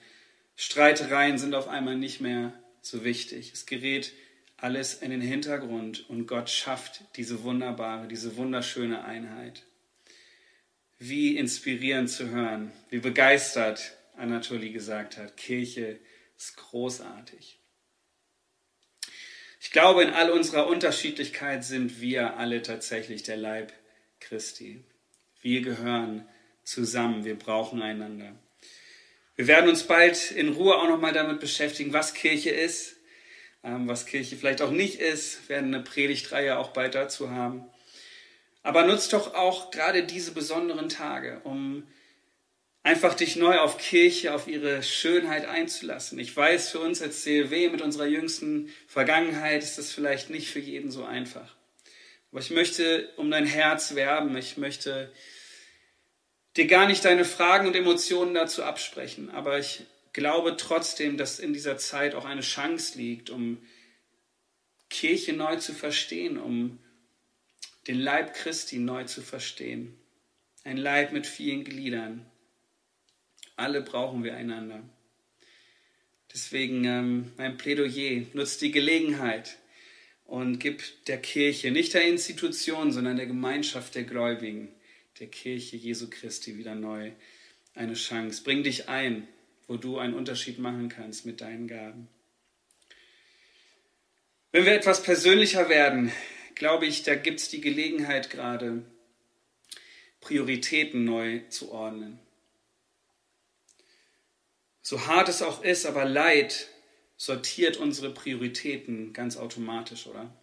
Streitereien 0.57 1.39
sind 1.39 1.55
auf 1.55 1.69
einmal 1.69 1.97
nicht 1.97 2.21
mehr 2.21 2.53
so 2.83 3.05
wichtig. 3.05 3.53
Es 3.53 3.67
gerät 3.67 4.13
alles 4.57 4.95
in 4.95 5.11
den 5.11 5.21
Hintergrund 5.21 6.09
und 6.11 6.27
Gott 6.27 6.51
schafft 6.51 7.03
diese 7.17 7.43
wunderbare, 7.43 8.09
diese 8.09 8.37
wunderschöne 8.37 9.05
Einheit. 9.05 9.65
Wie 10.99 11.37
inspirierend 11.37 12.11
zu 12.11 12.29
hören, 12.31 12.73
wie 12.91 12.99
begeistert 12.99 13.97
Anatoly 14.17 14.71
gesagt 14.71 15.17
hat, 15.17 15.37
Kirche 15.37 16.01
ist 16.37 16.57
großartig. 16.57 17.59
Ich 19.61 19.71
glaube, 19.71 20.03
in 20.03 20.11
all 20.11 20.31
unserer 20.31 20.67
Unterschiedlichkeit 20.67 21.65
sind 21.65 22.01
wir 22.01 22.37
alle 22.37 22.63
tatsächlich 22.63 23.23
der 23.23 23.37
Leib 23.37 23.73
Christi. 24.21 24.83
Wir 25.41 25.63
gehören 25.63 26.27
zusammen, 26.69 27.25
wir 27.25 27.39
brauchen 27.39 27.83
einander. 27.83 28.35
Wir 29.37 29.47
werden 29.47 29.71
uns 29.71 29.85
bald 29.85 30.31
in 30.33 30.51
Ruhe 30.51 30.77
auch 30.77 30.89
nochmal 30.89 31.13
damit 31.13 31.41
beschäftigen, 31.41 31.93
was 31.93 32.13
Kirche 32.13 32.51
ist, 32.51 32.97
ähm, 33.65 33.89
was 33.89 34.07
Kirche 34.07 34.37
vielleicht 34.37 34.63
auch 34.63 34.71
nicht 34.71 35.01
ist, 35.01 35.49
wir 35.49 35.57
werden 35.57 35.75
eine 35.75 35.83
Predigtreihe 35.83 36.59
auch 36.59 36.69
bald 36.69 36.95
dazu 36.95 37.31
haben. 37.31 37.65
Aber 38.63 38.85
nutzt 38.85 39.13
doch 39.13 39.35
auch 39.35 39.71
gerade 39.71 40.05
diese 40.05 40.33
besonderen 40.33 40.89
Tage, 40.89 41.41
um 41.45 41.85
einfach 42.83 43.15
dich 43.15 43.37
neu 43.37 43.59
auf 43.59 43.79
Kirche, 43.79 44.35
auf 44.35 44.47
ihre 44.47 44.83
Schönheit 44.83 45.47
einzulassen. 45.47 46.19
Ich 46.19 46.37
weiß, 46.37 46.71
für 46.71 46.81
uns 46.81 47.01
als 47.01 47.23
CLW 47.23 47.71
mit 47.71 47.81
unserer 47.81 48.07
jüngsten 48.07 48.71
Vergangenheit 48.87 49.63
ist 49.63 49.79
das 49.79 49.93
vielleicht 49.93 50.29
nicht 50.31 50.51
für 50.51 50.61
jeden 50.61 50.91
so 50.91 51.05
einfach. 51.05 51.55
Aber 52.31 52.41
ich 52.41 52.51
möchte 52.51 53.09
um 53.17 53.31
dein 53.31 53.47
Herz 53.47 53.95
werben. 53.95 54.37
Ich 54.37 54.59
möchte 54.59 55.11
dir 56.59 56.67
gar 56.67 56.87
nicht 56.87 57.05
deine 57.05 57.25
Fragen 57.25 57.67
und 57.67 57.77
Emotionen 57.77 58.35
dazu 58.35 58.63
absprechen. 58.65 59.31
Aber 59.31 59.59
ich 59.59 59.85
glaube 60.13 60.57
trotzdem, 60.57 61.17
dass 61.17 61.39
in 61.39 61.53
dieser 61.53 61.79
Zeit 61.79 62.15
auch 62.15 62.25
eine 62.25 62.41
Chance 62.41 62.99
liegt, 62.99 63.31
um 63.31 63.59
Kirche 64.91 65.33
neu 65.33 65.57
zu 65.57 65.73
verstehen, 65.73 66.39
um 66.39 66.79
den 67.87 67.99
Leib 67.99 68.35
Christi 68.35 68.79
neu 68.79 69.05
zu 69.05 69.23
verstehen. 69.23 69.97
Ein 70.65 70.77
Leib 70.77 71.13
mit 71.13 71.27
vielen 71.27 71.65
Gliedern. 71.65 72.27
Alle 73.57 73.81
brauchen 73.81 74.25
wir 74.25 74.35
einander. 74.35 74.83
Deswegen 76.33 76.85
ähm, 76.85 77.33
mein 77.37 77.57
Plädoyer, 77.57 78.27
nutzt 78.35 78.61
die 78.61 78.71
Gelegenheit 78.71 79.57
und 80.25 80.59
gib 80.59 80.83
der 81.07 81.19
Kirche, 81.19 81.71
nicht 81.71 81.95
der 81.95 82.07
Institution, 82.07 82.93
sondern 82.93 83.17
der 83.17 83.27
Gemeinschaft 83.27 83.95
der 83.95 84.05
Gläubigen, 84.05 84.69
der 85.19 85.29
Kirche 85.29 85.77
Jesu 85.77 86.09
Christi 86.11 86.59
wieder 86.59 86.75
neu 86.75 87.13
eine 87.75 87.95
Chance. 87.95 88.43
Bring 88.45 88.63
dich 88.63 88.89
ein 88.89 89.29
wo 89.69 89.77
du 89.77 89.99
einen 89.99 90.15
Unterschied 90.15 90.59
machen 90.59 90.89
kannst 90.89 91.27
mit 91.27 91.41
deinen 91.43 91.69
Gaben. 91.69 92.09
Wenn 94.51 94.65
wir 94.65 94.73
etwas 94.73 95.03
persönlicher 95.03 95.69
werden, 95.69 96.11
glaube 96.55 96.87
ich, 96.87 97.03
da 97.03 97.15
gibt 97.15 97.39
es 97.39 97.51
die 97.51 97.61
Gelegenheit 97.61 98.31
gerade, 98.31 98.83
Prioritäten 100.21 101.05
neu 101.05 101.41
zu 101.51 101.71
ordnen. 101.71 102.19
So 104.83 105.07
hart 105.07 105.29
es 105.29 105.43
auch 105.43 105.63
ist, 105.63 105.85
aber 105.85 106.07
Leid 106.07 106.69
sortiert 107.19 107.77
unsere 107.77 108.13
Prioritäten 108.13 109.13
ganz 109.13 109.37
automatisch, 109.37 110.07
oder? 110.07 110.35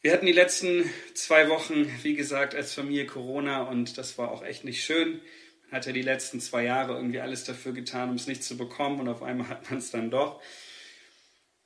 Wir 0.00 0.12
hatten 0.12 0.26
die 0.26 0.32
letzten 0.32 0.88
zwei 1.14 1.48
Wochen, 1.48 1.90
wie 2.02 2.14
gesagt, 2.14 2.54
als 2.54 2.72
Familie 2.72 3.06
Corona 3.06 3.62
und 3.62 3.98
das 3.98 4.16
war 4.18 4.30
auch 4.30 4.44
echt 4.44 4.64
nicht 4.64 4.84
schön 4.84 5.20
hat 5.70 5.86
ja 5.86 5.92
die 5.92 6.02
letzten 6.02 6.40
zwei 6.40 6.64
Jahre 6.64 6.94
irgendwie 6.94 7.20
alles 7.20 7.44
dafür 7.44 7.72
getan, 7.72 8.10
um 8.10 8.16
es 8.16 8.26
nicht 8.26 8.42
zu 8.42 8.56
bekommen 8.56 9.00
und 9.00 9.08
auf 9.08 9.22
einmal 9.22 9.48
hat 9.48 9.70
man 9.70 9.78
es 9.78 9.90
dann 9.90 10.10
doch. 10.10 10.40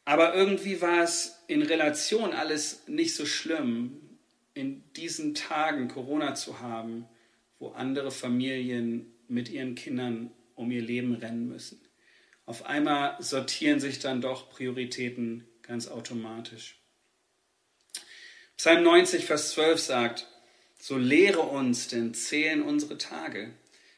Aber 0.05 0.35
irgendwie 0.35 0.81
war 0.81 1.03
es 1.03 1.43
in 1.47 1.63
Relation 1.63 2.33
alles 2.33 2.83
nicht 2.89 3.15
so 3.15 3.25
schlimm, 3.25 4.19
in 4.55 4.83
diesen 4.95 5.35
Tagen 5.35 5.89
Corona 5.89 6.35
zu 6.35 6.61
haben, 6.61 7.07
wo 7.59 7.71
andere 7.71 8.11
Familien 8.11 9.15
mit 9.29 9.49
ihren 9.49 9.77
Kindern 9.77 10.33
um 10.55 10.71
ihr 10.73 10.83
Leben 10.83 11.15
rennen 11.15 11.49
müssen. 11.49 11.81
Auf 12.45 12.67
einmal 12.67 13.17
sortieren 13.23 13.79
sich 13.79 14.01
dann 14.01 14.21
doch 14.21 14.51
Prioritäten 14.51 15.47
ganz 15.63 15.87
automatisch. 15.87 16.82
Psalm 18.57 18.83
90, 18.83 19.25
Vers 19.25 19.51
12 19.53 19.81
sagt, 19.81 20.27
so 20.79 20.97
lehre 20.99 21.41
uns 21.41 21.89
denn 21.89 22.15
zählen 22.15 22.63
unsere 22.63 22.99
Tage, 22.99 23.53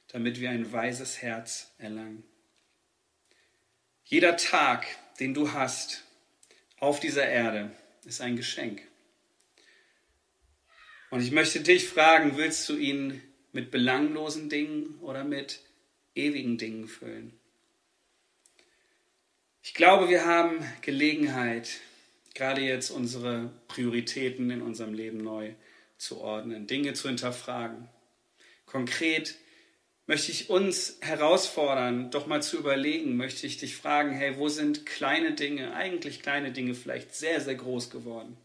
damit 0.09 0.40
wir 0.40 0.51
ein 0.51 0.73
weises 0.73 1.23
Herz 1.23 1.73
erlangen. 1.79 2.25
Jeder 4.05 4.37
Tag, 4.37 4.87
den 5.19 5.35
du 5.35 5.53
hast 5.53 6.05
auf 6.79 7.01
dieser 7.01 7.27
Erde, 7.27 7.71
ist 8.05 8.21
ein 8.21 8.37
Geschenk. 8.37 8.83
Und 11.11 11.21
ich 11.21 11.31
möchte 11.31 11.61
dich 11.61 11.88
fragen, 11.88 12.37
willst 12.37 12.69
du 12.69 12.77
ihn 12.77 13.23
mit 13.53 13.71
belanglosen 13.71 14.49
Dingen 14.49 14.99
oder 15.01 15.25
mit 15.25 15.61
ewigen 16.14 16.59
Dingen 16.59 16.88
füllen. 16.88 17.33
Ich 19.62 19.75
glaube, 19.75 20.09
wir 20.09 20.27
haben 20.27 20.59
Gelegenheit, 20.83 21.81
gerade 22.35 22.61
jetzt 22.61 22.90
unsere 22.90 23.51
Prioritäten 23.68 24.51
in 24.51 24.61
unserem 24.61 24.92
Leben 24.92 25.18
neu 25.18 25.55
zu 25.97 26.20
ordnen, 26.20 26.66
Dinge 26.66 26.92
zu 26.92 27.09
hinterfragen. 27.09 27.88
Konkret 28.66 29.37
möchte 30.07 30.33
ich 30.33 30.51
uns 30.51 30.99
herausfordern, 31.01 32.11
doch 32.11 32.27
mal 32.27 32.42
zu 32.42 32.59
überlegen, 32.59 33.16
möchte 33.16 33.47
ich 33.47 33.57
dich 33.57 33.77
fragen, 33.77 34.12
hey, 34.12 34.37
wo 34.37 34.49
sind 34.49 34.85
kleine 34.85 35.33
Dinge, 35.33 35.75
eigentlich 35.75 36.20
kleine 36.20 36.53
Dinge 36.53 36.75
vielleicht 36.75 37.14
sehr, 37.14 37.40
sehr 37.40 37.55
groß 37.55 37.90
geworden? 37.90 38.37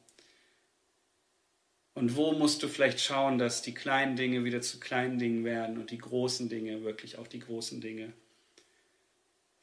Und 1.96 2.16
wo 2.16 2.32
musst 2.32 2.64
du 2.64 2.70
vielleicht 2.70 3.02
schauen, 3.02 3.40
dass 3.40 3.62
die 3.62 3.74
kleinen 3.74 4.16
Dinge 4.16 4.46
wieder 4.46 4.62
zu 4.62 4.80
kleinen 4.80 5.20
Dingen 5.20 5.44
werden 5.44 5.78
und 5.78 5.92
die 5.92 5.98
großen 5.98 6.48
Dinge 6.48 6.84
wirklich 6.84 7.18
auch 7.18 7.28
die 7.28 7.40
großen 7.40 7.82
Dinge? 7.82 8.14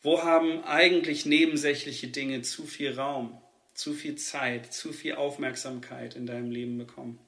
Wo 0.02 0.22
haben 0.22 0.62
eigentlich 0.64 1.24
nebensächliche 1.24 2.08
Dinge 2.08 2.42
zu 2.42 2.64
viel 2.64 2.92
Raum, 2.92 3.40
zu 3.76 3.92
viel 3.92 4.16
Zeit, 4.16 4.72
zu 4.72 4.92
viel 4.92 5.14
Aufmerksamkeit 5.14 6.16
in 6.16 6.26
deinem 6.26 6.50
Leben 6.50 6.78
bekommen? 6.78 7.18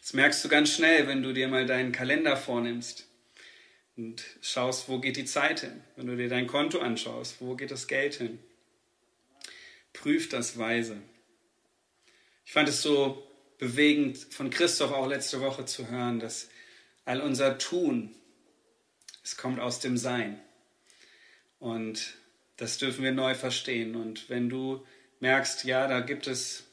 Das 0.00 0.14
merkst 0.14 0.44
du 0.44 0.48
ganz 0.48 0.70
schnell, 0.74 1.06
wenn 1.06 1.22
du 1.22 1.32
dir 1.32 1.48
mal 1.48 1.64
deinen 1.64 1.92
Kalender 1.92 2.36
vornimmst 2.36 3.06
und 3.96 4.24
schaust, 4.40 4.88
wo 4.88 4.98
geht 4.98 5.16
die 5.16 5.24
Zeit 5.24 5.60
hin. 5.60 5.80
Wenn 5.96 6.08
du 6.08 6.16
dir 6.16 6.28
dein 6.28 6.48
Konto 6.48 6.80
anschaust, 6.80 7.36
wo 7.40 7.54
geht 7.54 7.70
das 7.70 7.86
Geld 7.86 8.16
hin. 8.16 8.40
Prüf 9.92 10.28
das 10.28 10.58
weise. 10.58 11.00
Ich 12.44 12.52
fand 12.52 12.68
es 12.68 12.82
so 12.82 13.26
bewegend 13.58 14.18
von 14.18 14.50
Christoph 14.50 14.90
auch 14.90 15.06
letzte 15.06 15.40
Woche 15.40 15.66
zu 15.66 15.88
hören, 15.88 16.18
dass 16.18 16.48
all 17.04 17.20
unser 17.20 17.58
Tun, 17.58 18.14
es 19.22 19.36
kommt 19.36 19.60
aus 19.60 19.78
dem 19.78 19.96
Sein. 19.96 20.40
Und 21.60 22.14
das 22.56 22.78
dürfen 22.78 23.04
wir 23.04 23.12
neu 23.12 23.36
verstehen. 23.36 23.94
Und 23.94 24.28
wenn 24.28 24.48
du 24.48 24.84
merkst, 25.22 25.64
ja, 25.64 25.86
da 25.86 26.00
gibt 26.00 26.26
es 26.26 26.64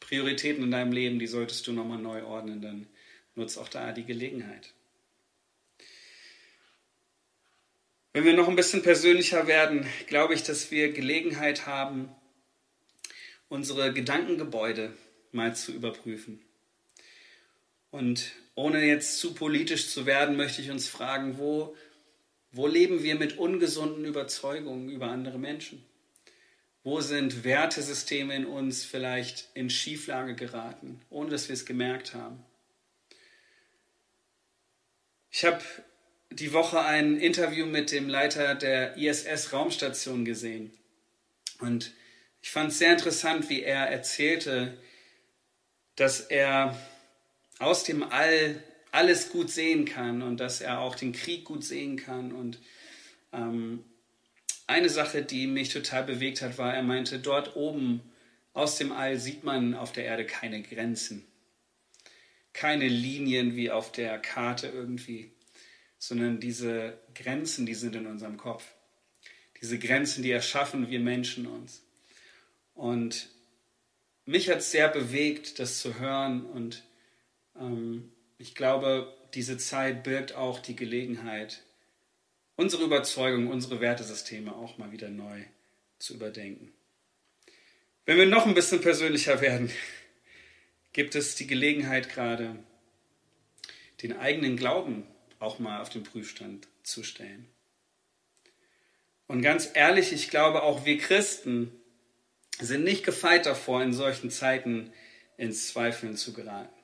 Prioritäten 0.00 0.62
in 0.62 0.70
deinem 0.70 0.92
Leben, 0.92 1.18
die 1.18 1.26
solltest 1.26 1.66
du 1.66 1.72
nochmal 1.72 1.98
neu 1.98 2.24
ordnen, 2.24 2.62
dann 2.62 2.86
nutz 3.34 3.58
auch 3.58 3.68
da 3.68 3.92
die 3.92 4.04
Gelegenheit. 4.04 4.72
Wenn 8.12 8.24
wir 8.24 8.34
noch 8.34 8.48
ein 8.48 8.56
bisschen 8.56 8.82
persönlicher 8.82 9.46
werden, 9.46 9.84
glaube 10.06 10.34
ich, 10.34 10.44
dass 10.44 10.70
wir 10.70 10.92
Gelegenheit 10.92 11.66
haben, 11.66 12.08
unsere 13.48 13.92
Gedankengebäude 13.92 14.92
mal 15.32 15.54
zu 15.54 15.72
überprüfen. 15.72 16.40
Und 17.90 18.32
ohne 18.54 18.84
jetzt 18.84 19.18
zu 19.18 19.34
politisch 19.34 19.90
zu 19.90 20.06
werden, 20.06 20.36
möchte 20.36 20.62
ich 20.62 20.70
uns 20.70 20.88
fragen, 20.88 21.38
wo, 21.38 21.76
wo 22.52 22.66
leben 22.66 23.02
wir 23.02 23.16
mit 23.16 23.38
ungesunden 23.38 24.04
Überzeugungen 24.04 24.88
über 24.88 25.08
andere 25.08 25.38
Menschen? 25.38 25.84
Wo 26.84 27.00
sind 27.00 27.44
Wertesysteme 27.44 28.34
in 28.34 28.46
uns 28.46 28.84
vielleicht 28.84 29.48
in 29.54 29.68
Schieflage 29.68 30.34
geraten, 30.34 31.00
ohne 31.10 31.30
dass 31.30 31.48
wir 31.48 31.54
es 31.54 31.66
gemerkt 31.66 32.14
haben? 32.14 32.44
Ich 35.30 35.44
habe 35.44 35.62
die 36.30 36.52
Woche 36.52 36.80
ein 36.80 37.16
Interview 37.18 37.66
mit 37.66 37.92
dem 37.92 38.08
Leiter 38.08 38.54
der 38.54 38.96
ISS-Raumstation 38.96 40.24
gesehen. 40.24 40.72
Und 41.60 41.92
ich 42.40 42.50
fand 42.50 42.70
es 42.70 42.78
sehr 42.78 42.92
interessant, 42.92 43.48
wie 43.48 43.62
er 43.62 43.88
erzählte, 43.88 44.78
dass 45.96 46.20
er 46.20 46.78
aus 47.58 47.84
dem 47.84 48.02
All 48.02 48.62
alles 48.92 49.30
gut 49.30 49.50
sehen 49.50 49.84
kann 49.84 50.22
und 50.22 50.38
dass 50.38 50.60
er 50.60 50.80
auch 50.80 50.94
den 50.94 51.12
Krieg 51.12 51.44
gut 51.44 51.64
sehen 51.64 51.96
kann. 51.96 52.32
Und 52.32 52.58
ähm, 53.32 53.84
eine 54.68 54.88
Sache, 54.88 55.22
die 55.22 55.48
mich 55.48 55.70
total 55.70 56.04
bewegt 56.04 56.40
hat, 56.40 56.58
war, 56.58 56.72
er 56.72 56.84
meinte, 56.84 57.18
dort 57.18 57.56
oben 57.56 58.00
aus 58.52 58.76
dem 58.76 58.92
All 58.92 59.18
sieht 59.18 59.42
man 59.42 59.74
auf 59.74 59.92
der 59.92 60.04
Erde 60.04 60.24
keine 60.24 60.62
Grenzen, 60.62 61.24
keine 62.52 62.86
Linien 62.86 63.56
wie 63.56 63.70
auf 63.70 63.90
der 63.90 64.18
Karte 64.18 64.68
irgendwie 64.68 65.32
sondern 65.98 66.40
diese 66.40 66.98
Grenzen, 67.14 67.66
die 67.66 67.74
sind 67.74 67.96
in 67.96 68.06
unserem 68.06 68.36
Kopf. 68.36 68.64
Diese 69.60 69.78
Grenzen, 69.78 70.22
die 70.22 70.30
erschaffen 70.30 70.88
wir 70.88 71.00
Menschen 71.00 71.46
uns. 71.46 71.82
Und 72.74 73.28
mich 74.24 74.48
hat 74.48 74.58
es 74.58 74.70
sehr 74.70 74.88
bewegt, 74.88 75.58
das 75.58 75.80
zu 75.80 75.98
hören. 75.98 76.44
Und 76.46 76.84
ähm, 77.58 78.12
ich 78.38 78.54
glaube, 78.54 79.12
diese 79.34 79.58
Zeit 79.58 80.04
birgt 80.04 80.34
auch 80.34 80.60
die 80.60 80.76
Gelegenheit, 80.76 81.64
unsere 82.58 82.82
Überzeugung, 82.82 83.46
unsere 83.46 83.80
Wertesysteme 83.80 84.54
auch 84.54 84.78
mal 84.78 84.90
wieder 84.90 85.08
neu 85.08 85.44
zu 85.98 86.14
überdenken. 86.14 86.72
Wenn 88.04 88.18
wir 88.18 88.26
noch 88.26 88.46
ein 88.46 88.54
bisschen 88.54 88.80
persönlicher 88.80 89.40
werden, 89.40 89.70
gibt 90.92 91.14
es 91.14 91.36
die 91.36 91.46
Gelegenheit 91.46 92.08
gerade, 92.10 92.58
den 94.02 94.18
eigenen 94.18 94.56
Glauben 94.56 95.06
auch 95.38 95.60
mal 95.60 95.80
auf 95.80 95.88
den 95.88 96.02
Prüfstand 96.02 96.66
zu 96.82 97.04
stellen. 97.04 97.48
Und 99.28 99.40
ganz 99.40 99.70
ehrlich, 99.74 100.12
ich 100.12 100.28
glaube, 100.28 100.62
auch 100.64 100.84
wir 100.84 100.98
Christen 100.98 101.72
sind 102.58 102.82
nicht 102.82 103.04
gefeit 103.04 103.46
davor, 103.46 103.84
in 103.84 103.92
solchen 103.92 104.30
Zeiten 104.30 104.92
ins 105.36 105.68
Zweifeln 105.68 106.16
zu 106.16 106.32
geraten. 106.32 106.74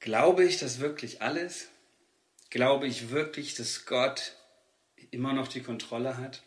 Glaube 0.00 0.44
ich 0.44 0.58
das 0.58 0.80
wirklich 0.80 1.22
alles? 1.22 1.69
Glaube 2.50 2.86
ich 2.86 3.10
wirklich, 3.10 3.54
dass 3.54 3.86
Gott 3.86 4.36
immer 5.10 5.32
noch 5.32 5.48
die 5.48 5.62
Kontrolle 5.62 6.18
hat? 6.18 6.42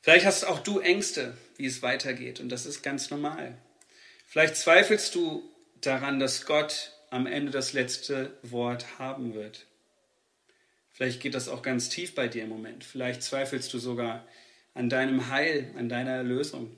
Vielleicht 0.00 0.24
hast 0.24 0.44
auch 0.44 0.60
du 0.60 0.78
Ängste, 0.78 1.36
wie 1.56 1.66
es 1.66 1.82
weitergeht, 1.82 2.40
und 2.40 2.48
das 2.48 2.64
ist 2.64 2.82
ganz 2.82 3.10
normal. 3.10 3.58
Vielleicht 4.26 4.56
zweifelst 4.56 5.14
du 5.14 5.42
daran, 5.80 6.20
dass 6.20 6.46
Gott 6.46 6.92
am 7.10 7.26
Ende 7.26 7.50
das 7.50 7.72
letzte 7.72 8.38
Wort 8.42 8.98
haben 8.98 9.34
wird. 9.34 9.66
Vielleicht 10.92 11.20
geht 11.20 11.34
das 11.34 11.48
auch 11.48 11.62
ganz 11.62 11.88
tief 11.88 12.14
bei 12.14 12.28
dir 12.28 12.44
im 12.44 12.48
Moment. 12.48 12.84
Vielleicht 12.84 13.22
zweifelst 13.22 13.72
du 13.72 13.78
sogar 13.78 14.26
an 14.74 14.88
deinem 14.88 15.28
Heil, 15.28 15.74
an 15.76 15.88
deiner 15.88 16.12
Erlösung. 16.12 16.76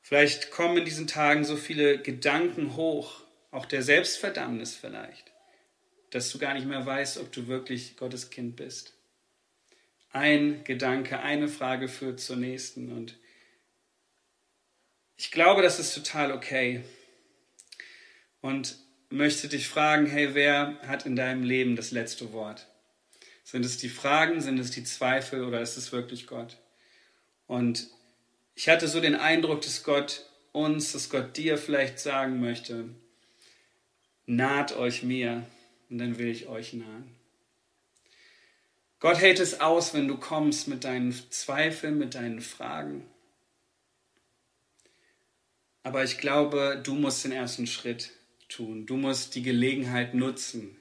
Vielleicht 0.00 0.50
kommen 0.50 0.78
in 0.78 0.84
diesen 0.84 1.08
Tagen 1.08 1.44
so 1.44 1.56
viele 1.56 1.98
Gedanken 1.98 2.76
hoch, 2.76 3.22
auch 3.50 3.66
der 3.66 3.82
Selbstverdammnis 3.82 4.74
vielleicht, 4.74 5.32
dass 6.10 6.30
du 6.30 6.38
gar 6.38 6.54
nicht 6.54 6.66
mehr 6.66 6.84
weißt, 6.84 7.18
ob 7.18 7.32
du 7.32 7.46
wirklich 7.46 7.96
Gottes 7.96 8.30
Kind 8.30 8.56
bist. 8.56 8.94
Ein 10.10 10.64
Gedanke, 10.64 11.20
eine 11.20 11.48
Frage 11.48 11.88
führt 11.88 12.20
zur 12.20 12.36
nächsten 12.36 12.92
und 12.92 13.18
ich 15.16 15.30
glaube, 15.30 15.62
das 15.62 15.78
ist 15.78 15.94
total 15.94 16.32
okay 16.32 16.82
und 18.40 18.78
möchte 19.08 19.48
dich 19.48 19.68
fragen, 19.68 20.06
hey, 20.06 20.34
wer 20.34 20.78
hat 20.86 21.06
in 21.06 21.16
deinem 21.16 21.42
Leben 21.42 21.76
das 21.76 21.90
letzte 21.90 22.32
Wort? 22.32 22.66
Sind 23.44 23.64
es 23.64 23.78
die 23.78 23.88
Fragen, 23.88 24.40
sind 24.40 24.58
es 24.58 24.70
die 24.70 24.84
Zweifel 24.84 25.44
oder 25.44 25.60
ist 25.60 25.76
es 25.76 25.92
wirklich 25.92 26.26
Gott? 26.26 26.58
Und 27.46 27.88
ich 28.54 28.68
hatte 28.68 28.88
so 28.88 29.00
den 29.00 29.14
Eindruck, 29.14 29.62
dass 29.62 29.84
Gott 29.84 30.26
uns, 30.52 30.92
dass 30.92 31.10
Gott 31.10 31.36
dir 31.36 31.58
vielleicht 31.58 31.98
sagen 31.98 32.40
möchte, 32.40 32.88
naht 34.26 34.76
euch 34.76 35.02
mir 35.02 35.46
und 35.90 35.98
dann 35.98 36.18
will 36.18 36.28
ich 36.28 36.46
euch 36.46 36.72
nahen. 36.72 37.10
Gott 38.98 39.18
hält 39.18 39.40
es 39.40 39.60
aus, 39.60 39.94
wenn 39.94 40.08
du 40.08 40.16
kommst 40.16 40.68
mit 40.68 40.84
deinen 40.84 41.12
Zweifeln, 41.30 41.98
mit 41.98 42.14
deinen 42.14 42.40
Fragen. 42.40 43.06
Aber 45.82 46.02
ich 46.02 46.18
glaube, 46.18 46.80
du 46.82 46.94
musst 46.94 47.24
den 47.24 47.32
ersten 47.32 47.66
Schritt 47.66 48.12
tun. 48.48 48.86
Du 48.86 48.96
musst 48.96 49.34
die 49.34 49.42
Gelegenheit 49.42 50.14
nutzen, 50.14 50.76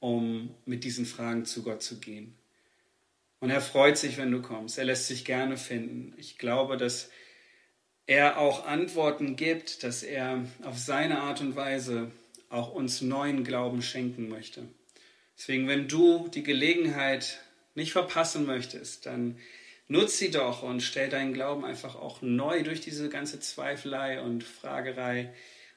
um 0.00 0.54
mit 0.64 0.84
diesen 0.84 1.04
Fragen 1.04 1.44
zu 1.44 1.62
Gott 1.62 1.82
zu 1.82 1.98
gehen. 1.98 2.34
Und 3.40 3.50
er 3.50 3.60
freut 3.60 3.98
sich, 3.98 4.16
wenn 4.16 4.30
du 4.30 4.40
kommst. 4.40 4.78
Er 4.78 4.84
lässt 4.84 5.06
sich 5.06 5.24
gerne 5.24 5.56
finden. 5.56 6.14
Ich 6.16 6.38
glaube, 6.38 6.76
dass 6.76 7.10
er 8.06 8.38
auch 8.38 8.66
Antworten 8.66 9.36
gibt, 9.36 9.82
dass 9.82 10.02
er 10.02 10.44
auf 10.62 10.78
seine 10.78 11.20
Art 11.20 11.40
und 11.40 11.56
Weise 11.56 12.10
auch 12.48 12.72
uns 12.72 13.00
neuen 13.00 13.44
Glauben 13.44 13.82
schenken 13.82 14.28
möchte. 14.28 14.68
Deswegen, 15.36 15.68
wenn 15.68 15.88
du 15.88 16.28
die 16.28 16.42
Gelegenheit 16.42 17.40
nicht 17.74 17.92
verpassen 17.92 18.46
möchtest, 18.46 19.06
dann 19.06 19.38
nutz 19.88 20.18
sie 20.18 20.30
doch 20.30 20.62
und 20.62 20.80
stell 20.80 21.08
deinen 21.08 21.34
Glauben 21.34 21.64
einfach 21.64 21.96
auch 21.96 22.22
neu 22.22 22.62
durch 22.62 22.80
diese 22.80 23.08
ganze 23.08 23.40
Zweifelei 23.40 24.20
und 24.20 24.44
Fragerei 24.44 25.32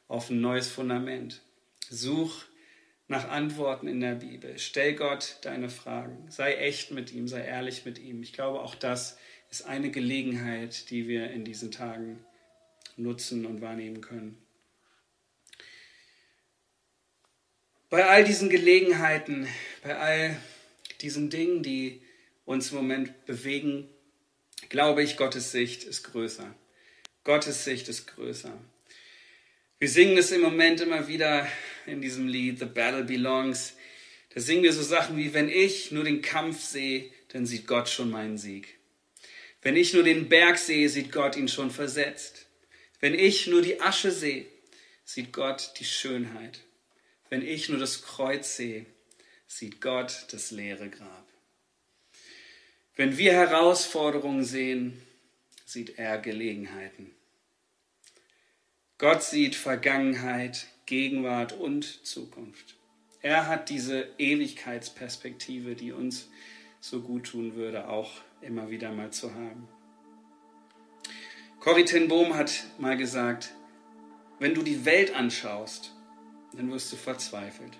auf 0.08 0.30
ein 0.30 0.42
neues 0.42 0.70
Fundament. 0.70 1.42
Such 1.90 2.46
nach 3.08 3.28
Antworten 3.30 3.88
in 3.88 4.00
der 4.00 4.16
Bibel. 4.16 4.58
Stell 4.60 4.94
Gott 4.94 5.38
deine 5.42 5.70
Fragen. 5.70 6.30
Sei 6.30 6.56
echt 6.56 6.92
mit 6.92 7.12
ihm, 7.12 7.28
sei 7.28 7.42
ehrlich 7.44 7.84
mit 7.84 8.00
ihm. 8.00 8.22
Ich 8.22 8.34
glaube, 8.34 8.62
auch 8.62 8.76
das 8.76 9.18
ist 9.50 9.66
eine 9.66 9.90
Gelegenheit, 9.90 10.90
die 10.92 11.08
wir 11.08 11.32
in 11.32 11.44
diesen 11.44 11.72
Tagen 11.72 12.24
nutzen 12.98 13.46
und 13.46 13.62
wahrnehmen 13.62 14.02
können. 14.02 14.38
Bei 17.90 18.06
all 18.06 18.24
diesen 18.24 18.50
Gelegenheiten, 18.50 19.48
bei 19.82 19.98
all 19.98 20.38
diesen 21.02 21.32
Dingen, 21.32 21.64
die 21.64 22.02
uns 22.46 22.70
im 22.70 22.78
Moment 22.78 23.26
bewegen, 23.26 23.90
glaube 24.70 25.02
ich, 25.02 25.18
Gottes 25.18 25.52
Sicht 25.52 25.86
ist 25.86 26.04
größer. 26.04 26.54
Gottes 27.24 27.64
Sicht 27.64 27.90
ist 27.90 28.06
größer. 28.06 28.56
Wir 29.80 29.90
singen 29.90 30.20
es 30.20 30.32
im 30.32 30.42
Moment 30.42 30.82
immer 30.82 31.08
wieder 31.08 31.48
in 31.88 32.00
diesem 32.00 32.28
Lied 32.28 32.60
The 32.60 32.66
Battle 32.66 33.06
Belongs. 33.06 33.74
Da 34.36 34.40
singen 34.40 34.62
wir 34.62 34.74
so 34.74 34.84
Sachen 34.84 35.18
wie, 35.18 35.34
wenn 35.34 35.50
ich 35.50 35.92
nur 35.92 36.04
den 36.04 36.22
Kampf 36.22 36.62
sehe, 36.62 37.10
dann 37.30 37.48
sieht 37.48 37.66
Gott 37.66 37.90
schon 37.90 38.12
meinen 38.12 38.38
Sieg. 38.38 38.78
Wenn 39.64 39.76
ich 39.76 39.96
nur 39.96 40.04
den 40.04 40.30
Berg 40.30 40.60
sehe, 40.60 40.90
sieht 40.90 41.12
Gott 41.12 41.36
ihn 41.36 41.48
schon 41.48 41.72
versetzt. 41.72 42.46
Wenn 43.00 43.16
ich 43.16 43.48
nur 43.48 43.64
die 43.64 43.82
Asche 43.82 44.12
sehe, 44.12 44.46
sieht 45.06 45.34
Gott 45.34 45.74
die 45.80 45.86
Schönheit. 45.86 46.60
Wenn 47.30 47.42
ich 47.42 47.70
nur 47.70 47.80
das 47.80 48.02
Kreuz 48.02 48.56
sehe, 48.56 48.86
sieht 49.48 49.82
Gott 49.82 50.26
das 50.32 50.52
leere 50.52 50.90
Grab. 50.90 51.28
Wenn 52.96 53.18
wir 53.18 53.34
Herausforderungen 53.34 54.44
sehen, 54.44 55.02
sieht 55.66 55.98
er 55.98 56.18
Gelegenheiten. 56.18 57.12
Gott 58.98 59.24
sieht 59.24 59.56
Vergangenheit, 59.56 60.68
Gegenwart 60.86 61.54
und 61.54 62.06
Zukunft. 62.06 62.76
Er 63.22 63.48
hat 63.48 63.70
diese 63.70 64.10
Ewigkeitsperspektive, 64.18 65.76
die 65.76 65.92
uns 65.92 66.30
so 66.82 67.02
gut 67.02 67.28
tun 67.28 67.56
würde, 67.56 67.88
auch 67.88 68.12
immer 68.42 68.70
wieder 68.70 68.92
mal 68.92 69.12
zu 69.12 69.34
haben. 69.34 69.68
Corrie 71.60 71.86
ten 71.86 72.08
Bohm 72.08 72.36
hat 72.36 72.66
mal 72.78 72.98
gesagt, 72.98 73.54
wenn 74.40 74.54
du 74.54 74.64
die 74.64 74.86
Welt 74.86 75.14
anschaust, 75.14 75.94
dann 76.54 76.72
wirst 76.72 76.92
du 76.92 76.96
verzweifelt. 76.96 77.78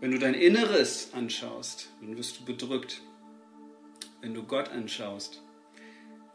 Wenn 0.00 0.12
du 0.12 0.18
dein 0.18 0.34
Inneres 0.34 1.12
anschaust, 1.12 1.90
dann 2.00 2.16
wirst 2.16 2.40
du 2.40 2.44
bedrückt. 2.44 3.02
Wenn 4.20 4.34
du 4.34 4.42
Gott 4.42 4.70
anschaust, 4.70 5.42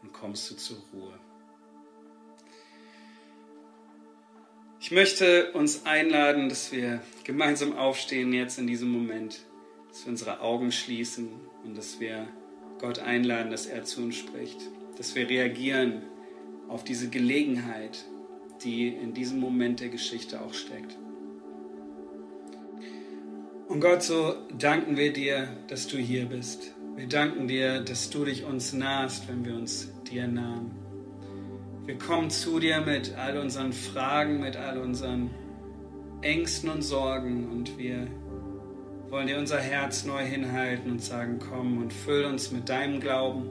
dann 0.00 0.12
kommst 0.12 0.50
du 0.50 0.56
zur 0.56 0.78
Ruhe. 0.92 1.18
Ich 4.78 4.92
möchte 4.92 5.52
uns 5.52 5.84
einladen, 5.84 6.48
dass 6.48 6.70
wir 6.70 7.02
gemeinsam 7.24 7.76
aufstehen 7.76 8.32
jetzt 8.32 8.58
in 8.58 8.68
diesem 8.68 8.88
Moment, 8.88 9.40
dass 9.88 10.04
wir 10.04 10.10
unsere 10.10 10.40
Augen 10.40 10.70
schließen 10.70 11.28
und 11.64 11.76
dass 11.76 11.98
wir 11.98 12.28
Gott 12.78 13.00
einladen, 13.00 13.50
dass 13.50 13.66
er 13.66 13.82
zu 13.82 14.02
uns 14.02 14.16
spricht, 14.16 14.60
dass 14.96 15.14
wir 15.16 15.28
reagieren 15.28 16.02
auf 16.68 16.84
diese 16.84 17.08
Gelegenheit, 17.08 18.04
die 18.62 18.88
in 18.88 19.12
diesem 19.12 19.40
Moment 19.40 19.80
der 19.80 19.88
Geschichte 19.88 20.40
auch 20.40 20.54
steckt. 20.54 20.96
Und 23.68 23.80
Gott, 23.80 24.02
so 24.02 24.36
danken 24.56 24.96
wir 24.96 25.12
dir, 25.12 25.48
dass 25.66 25.88
du 25.88 25.96
hier 25.96 26.26
bist. 26.26 26.72
Wir 26.94 27.08
danken 27.08 27.48
dir, 27.48 27.80
dass 27.80 28.10
du 28.10 28.24
dich 28.24 28.44
uns 28.44 28.72
nahst, 28.72 29.28
wenn 29.28 29.44
wir 29.44 29.54
uns 29.54 29.92
dir 30.10 30.28
nahen. 30.28 30.70
Wir 31.84 31.98
kommen 31.98 32.30
zu 32.30 32.60
dir 32.60 32.80
mit 32.80 33.16
all 33.16 33.38
unseren 33.38 33.72
Fragen, 33.72 34.40
mit 34.40 34.56
all 34.56 34.78
unseren 34.78 35.30
Ängsten 36.22 36.70
und 36.70 36.82
Sorgen 36.82 37.50
und 37.50 37.76
wir 37.76 38.06
wollen 39.10 39.26
dir 39.26 39.38
unser 39.38 39.58
Herz 39.58 40.04
neu 40.04 40.24
hinhalten 40.24 40.92
und 40.92 41.02
sagen, 41.02 41.38
komm 41.38 41.78
und 41.78 41.92
füll 41.92 42.24
uns 42.24 42.52
mit 42.52 42.68
deinem 42.68 43.00
Glauben, 43.00 43.48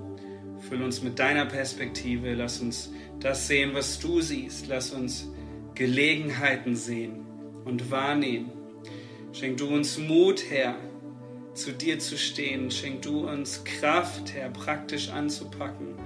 füll 0.59 0.81
uns 0.81 1.03
mit 1.03 1.19
deiner 1.19 1.45
Perspektive, 1.45 2.33
lass 2.33 2.61
uns 2.61 2.91
das 3.19 3.47
sehen, 3.47 3.71
was 3.73 3.99
du 3.99 4.21
siehst, 4.21 4.67
lass 4.67 4.91
uns 4.91 5.29
Gelegenheiten 5.75 6.75
sehen 6.75 7.25
und 7.65 7.91
wahrnehmen. 7.91 8.64
Schenk 9.37 9.57
du 9.57 9.67
uns 9.67 9.97
Mut, 9.97 10.45
Herr, 10.49 10.77
zu 11.53 11.73
dir 11.73 11.99
zu 11.99 12.17
stehen. 12.17 12.71
Schenk 12.71 13.01
du 13.01 13.27
uns 13.27 13.65
Kraft, 13.65 14.33
Herr, 14.33 14.49
praktisch 14.49 15.09
anzupacken. 15.09 15.99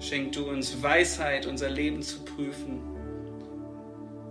Schenk 0.00 0.32
du 0.32 0.50
uns 0.50 0.82
Weisheit, 0.82 1.46
unser 1.46 1.70
Leben 1.70 2.02
zu 2.02 2.24
prüfen. 2.24 2.80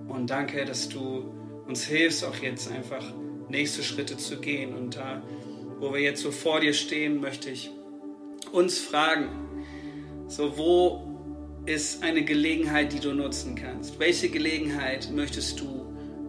Und 0.10 0.30
danke, 0.30 0.66
dass 0.66 0.90
du 0.90 1.34
uns 1.66 1.86
hilfst, 1.86 2.26
auch 2.26 2.36
jetzt 2.36 2.70
einfach 2.70 3.14
nächste 3.48 3.84
Schritte 3.84 4.18
zu 4.18 4.42
gehen. 4.42 4.76
Und 4.76 4.98
da, 4.98 5.22
wo 5.80 5.94
wir 5.94 6.02
jetzt 6.02 6.22
so 6.22 6.32
vor 6.32 6.60
dir 6.60 6.74
stehen, 6.74 7.22
möchte 7.22 7.50
ich 7.50 7.72
uns 8.52 8.80
fragen, 8.80 9.30
so 10.28 10.58
wo 10.58 11.64
ist 11.66 12.04
eine 12.04 12.26
Gelegenheit, 12.26 12.92
die 12.92 13.00
du 13.00 13.14
nutzen 13.14 13.56
kannst? 13.56 13.98
Welche 13.98 14.28
Gelegenheit 14.28 15.10
möchtest 15.10 15.62
du 15.62 15.81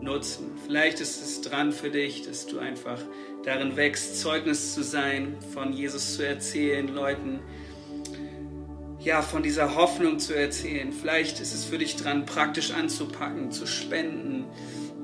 nutzen? 0.03 0.53
Vielleicht 0.67 1.01
ist 1.01 1.23
es 1.23 1.41
dran 1.41 1.73
für 1.73 1.91
dich, 1.91 2.23
dass 2.23 2.47
du 2.47 2.59
einfach 2.59 2.99
darin 3.45 3.77
wächst, 3.77 4.21
Zeugnis 4.21 4.75
zu 4.75 4.83
sein, 4.83 5.37
von 5.53 5.73
Jesus 5.73 6.15
zu 6.15 6.27
erzählen, 6.27 6.89
Leuten 6.89 7.41
ja, 9.05 9.21
von 9.21 9.43
dieser 9.43 9.75
Hoffnung 9.75 10.19
zu 10.19 10.35
erzählen. 10.35 10.93
Vielleicht 10.93 11.41
ist 11.41 11.55
es 11.55 11.65
für 11.65 11.79
dich 11.79 11.97
dran, 11.97 12.25
praktisch 12.25 12.71
anzupacken, 12.71 13.51
zu 13.51 13.67
spenden, 13.67 14.45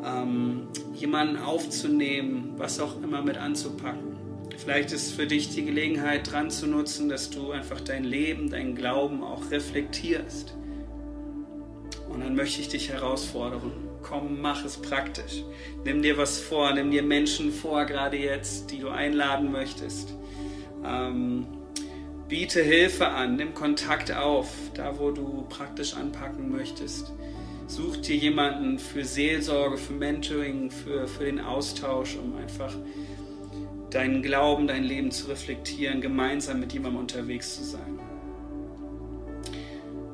ähm, 0.05 0.69
jemanden 0.95 1.37
aufzunehmen, 1.37 2.55
was 2.57 2.79
auch 2.79 3.03
immer 3.03 3.23
mit 3.23 3.37
anzupacken. 3.37 4.17
Vielleicht 4.57 4.93
ist 4.93 5.07
es 5.09 5.13
für 5.13 5.27
dich 5.27 5.55
die 5.55 5.65
Gelegenheit 5.65 6.31
dran 6.31 6.51
zu 6.51 6.67
nutzen, 6.67 7.09
dass 7.09 7.31
du 7.31 7.53
einfach 7.53 7.81
dein 7.81 8.05
Leben, 8.05 8.51
deinen 8.51 8.75
Glauben 8.75 9.23
auch 9.23 9.51
reflektierst. 9.51 10.55
Und 12.09 12.21
dann 12.21 12.35
möchte 12.35 12.61
ich 12.61 12.69
dich 12.69 12.89
herausfordern. 12.91 13.88
Komm, 14.09 14.41
mach 14.41 14.65
es 14.65 14.77
praktisch. 14.79 15.45
Nimm 15.85 16.01
dir 16.03 16.17
was 16.17 16.41
vor, 16.41 16.73
nimm 16.73 16.91
dir 16.91 17.03
Menschen 17.03 17.53
vor, 17.53 17.85
gerade 17.85 18.17
jetzt, 18.17 18.71
die 18.71 18.79
du 18.79 18.89
einladen 18.89 19.53
möchtest. 19.53 20.15
Ähm, 20.85 21.47
Biete 22.29 22.63
Hilfe 22.63 23.09
an, 23.09 23.37
nimm 23.37 23.55
Kontakt 23.55 24.13
auf, 24.13 24.51
da 24.75 24.99
wo 24.99 25.11
du 25.11 25.47
praktisch 25.49 25.95
anpacken 25.95 26.51
möchtest. 26.51 27.11
Such 27.67 27.97
dir 27.99 28.17
jemanden 28.17 28.79
für 28.79 29.03
Seelsorge, 29.03 29.79
für 29.79 29.95
Mentoring, 29.95 30.71
für, 30.71 31.09
für 31.09 31.25
den 31.25 31.41
Austausch, 31.41 32.17
um 32.17 32.37
einfach 32.37 32.75
deinen 33.91 34.23
Glauben, 34.23 34.67
dein 34.67 34.85
Leben 34.85 35.11
zu 35.11 35.29
reflektieren, 35.29 36.03
gemeinsam 36.03 36.61
mit 36.61 36.75
jemandem 36.75 37.01
unterwegs 37.01 37.57
zu 37.57 37.65
sein. 37.65 37.99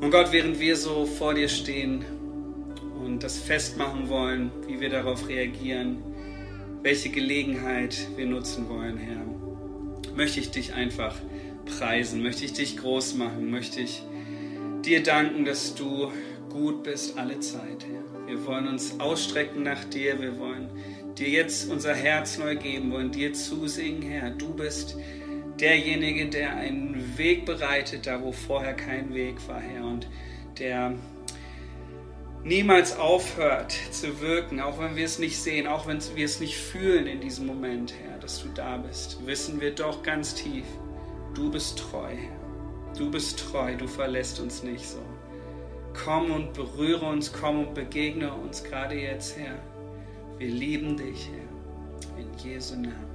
Und 0.01 0.13
Gott, 0.13 0.31
während 0.31 0.61
wir 0.61 0.77
so 0.77 1.07
vor 1.07 1.35
dir 1.35 1.49
stehen 1.49 2.05
und 3.15 3.23
das 3.23 3.39
festmachen 3.39 4.09
wollen, 4.09 4.51
wie 4.67 4.81
wir 4.81 4.91
darauf 4.91 5.29
reagieren, 5.29 5.99
welche 6.83 7.11
Gelegenheit 7.11 8.09
wir 8.17 8.27
nutzen 8.27 8.69
wollen, 8.69 8.99
Herr, 8.99 9.25
möchte 10.17 10.41
ich 10.41 10.51
dich 10.51 10.75
einfach 10.75 11.15
preisen, 11.65 12.25
möchte 12.25 12.45
ich 12.45 12.55
dich 12.55 12.77
groß 12.77 13.15
machen, 13.15 13.53
möchte 13.53 13.81
ich 13.81 14.03
dir 14.85 15.05
danken, 15.05 15.45
dass 15.45 15.77
du 15.77 16.11
gut 16.51 16.83
bist 16.83 17.17
alle 17.17 17.39
Zeit, 17.39 17.87
Herr. 17.89 18.27
Wir 18.27 18.45
wollen 18.47 18.67
uns 18.67 18.99
ausstrecken 18.99 19.63
nach 19.63 19.85
dir, 19.85 20.21
wir 20.21 20.37
wollen 20.41 20.69
dir 21.17 21.29
jetzt 21.29 21.71
unser 21.71 21.95
Herz 21.95 22.37
neu 22.39 22.57
geben, 22.57 22.91
wollen 22.91 23.13
dir 23.13 23.33
zusingen, 23.33 24.03
Herr. 24.03 24.31
Du 24.31 24.53
bist 24.55 24.97
derjenige, 25.61 26.27
der 26.31 26.57
einen 26.57 27.17
Weg 27.17 27.47
bereitet, 27.47 28.09
da 28.09 28.21
wo 28.21 28.33
vorher 28.33 28.75
kein 28.75 29.15
Weg 29.15 29.37
war, 29.47 29.61
Herr, 29.61 29.85
und 29.85 30.09
der 30.59 30.95
niemals 32.45 32.97
aufhört 32.97 33.73
zu 33.91 34.21
wirken, 34.21 34.61
auch 34.61 34.79
wenn 34.79 34.97
wir 34.97 35.05
es 35.05 35.19
nicht 35.19 35.39
sehen, 35.39 35.67
auch 35.67 35.87
wenn 35.87 35.99
wir 36.15 36.25
es 36.25 36.41
nicht 36.41 36.57
fühlen 36.57 37.07
in 37.07 37.21
diesem 37.21 37.47
Moment, 37.47 37.95
Herr, 38.05 38.19
dass 38.19 38.43
du 38.43 38.49
da 38.55 38.77
bist, 38.77 39.27
wissen 39.27 39.61
wir 39.61 39.75
doch 39.75 40.03
ganz 40.03 40.35
tief, 40.35 40.65
Du 41.35 41.51
bist 41.51 41.81
treu, 41.81 42.11
Herr. 42.11 42.95
Du 42.97 43.11
bist 43.11 43.41
treu, 43.41 43.75
du 43.77 43.89
verlässt 43.89 44.39
uns 44.39 44.63
nicht 44.63 44.87
so. 44.87 45.01
Komm 45.93 46.31
und 46.31 46.53
berühre 46.53 47.07
uns, 47.07 47.33
komm 47.33 47.67
und 47.67 47.75
begegne 47.75 48.33
uns 48.33 48.63
gerade 48.63 48.95
jetzt, 48.95 49.37
Herr. 49.37 49.59
Wir 50.39 50.49
lieben 50.49 50.97
dich, 50.97 51.29
Herr. 51.29 52.21
In 52.21 52.29
Jesu 52.39 52.77
Namen. 52.77 53.14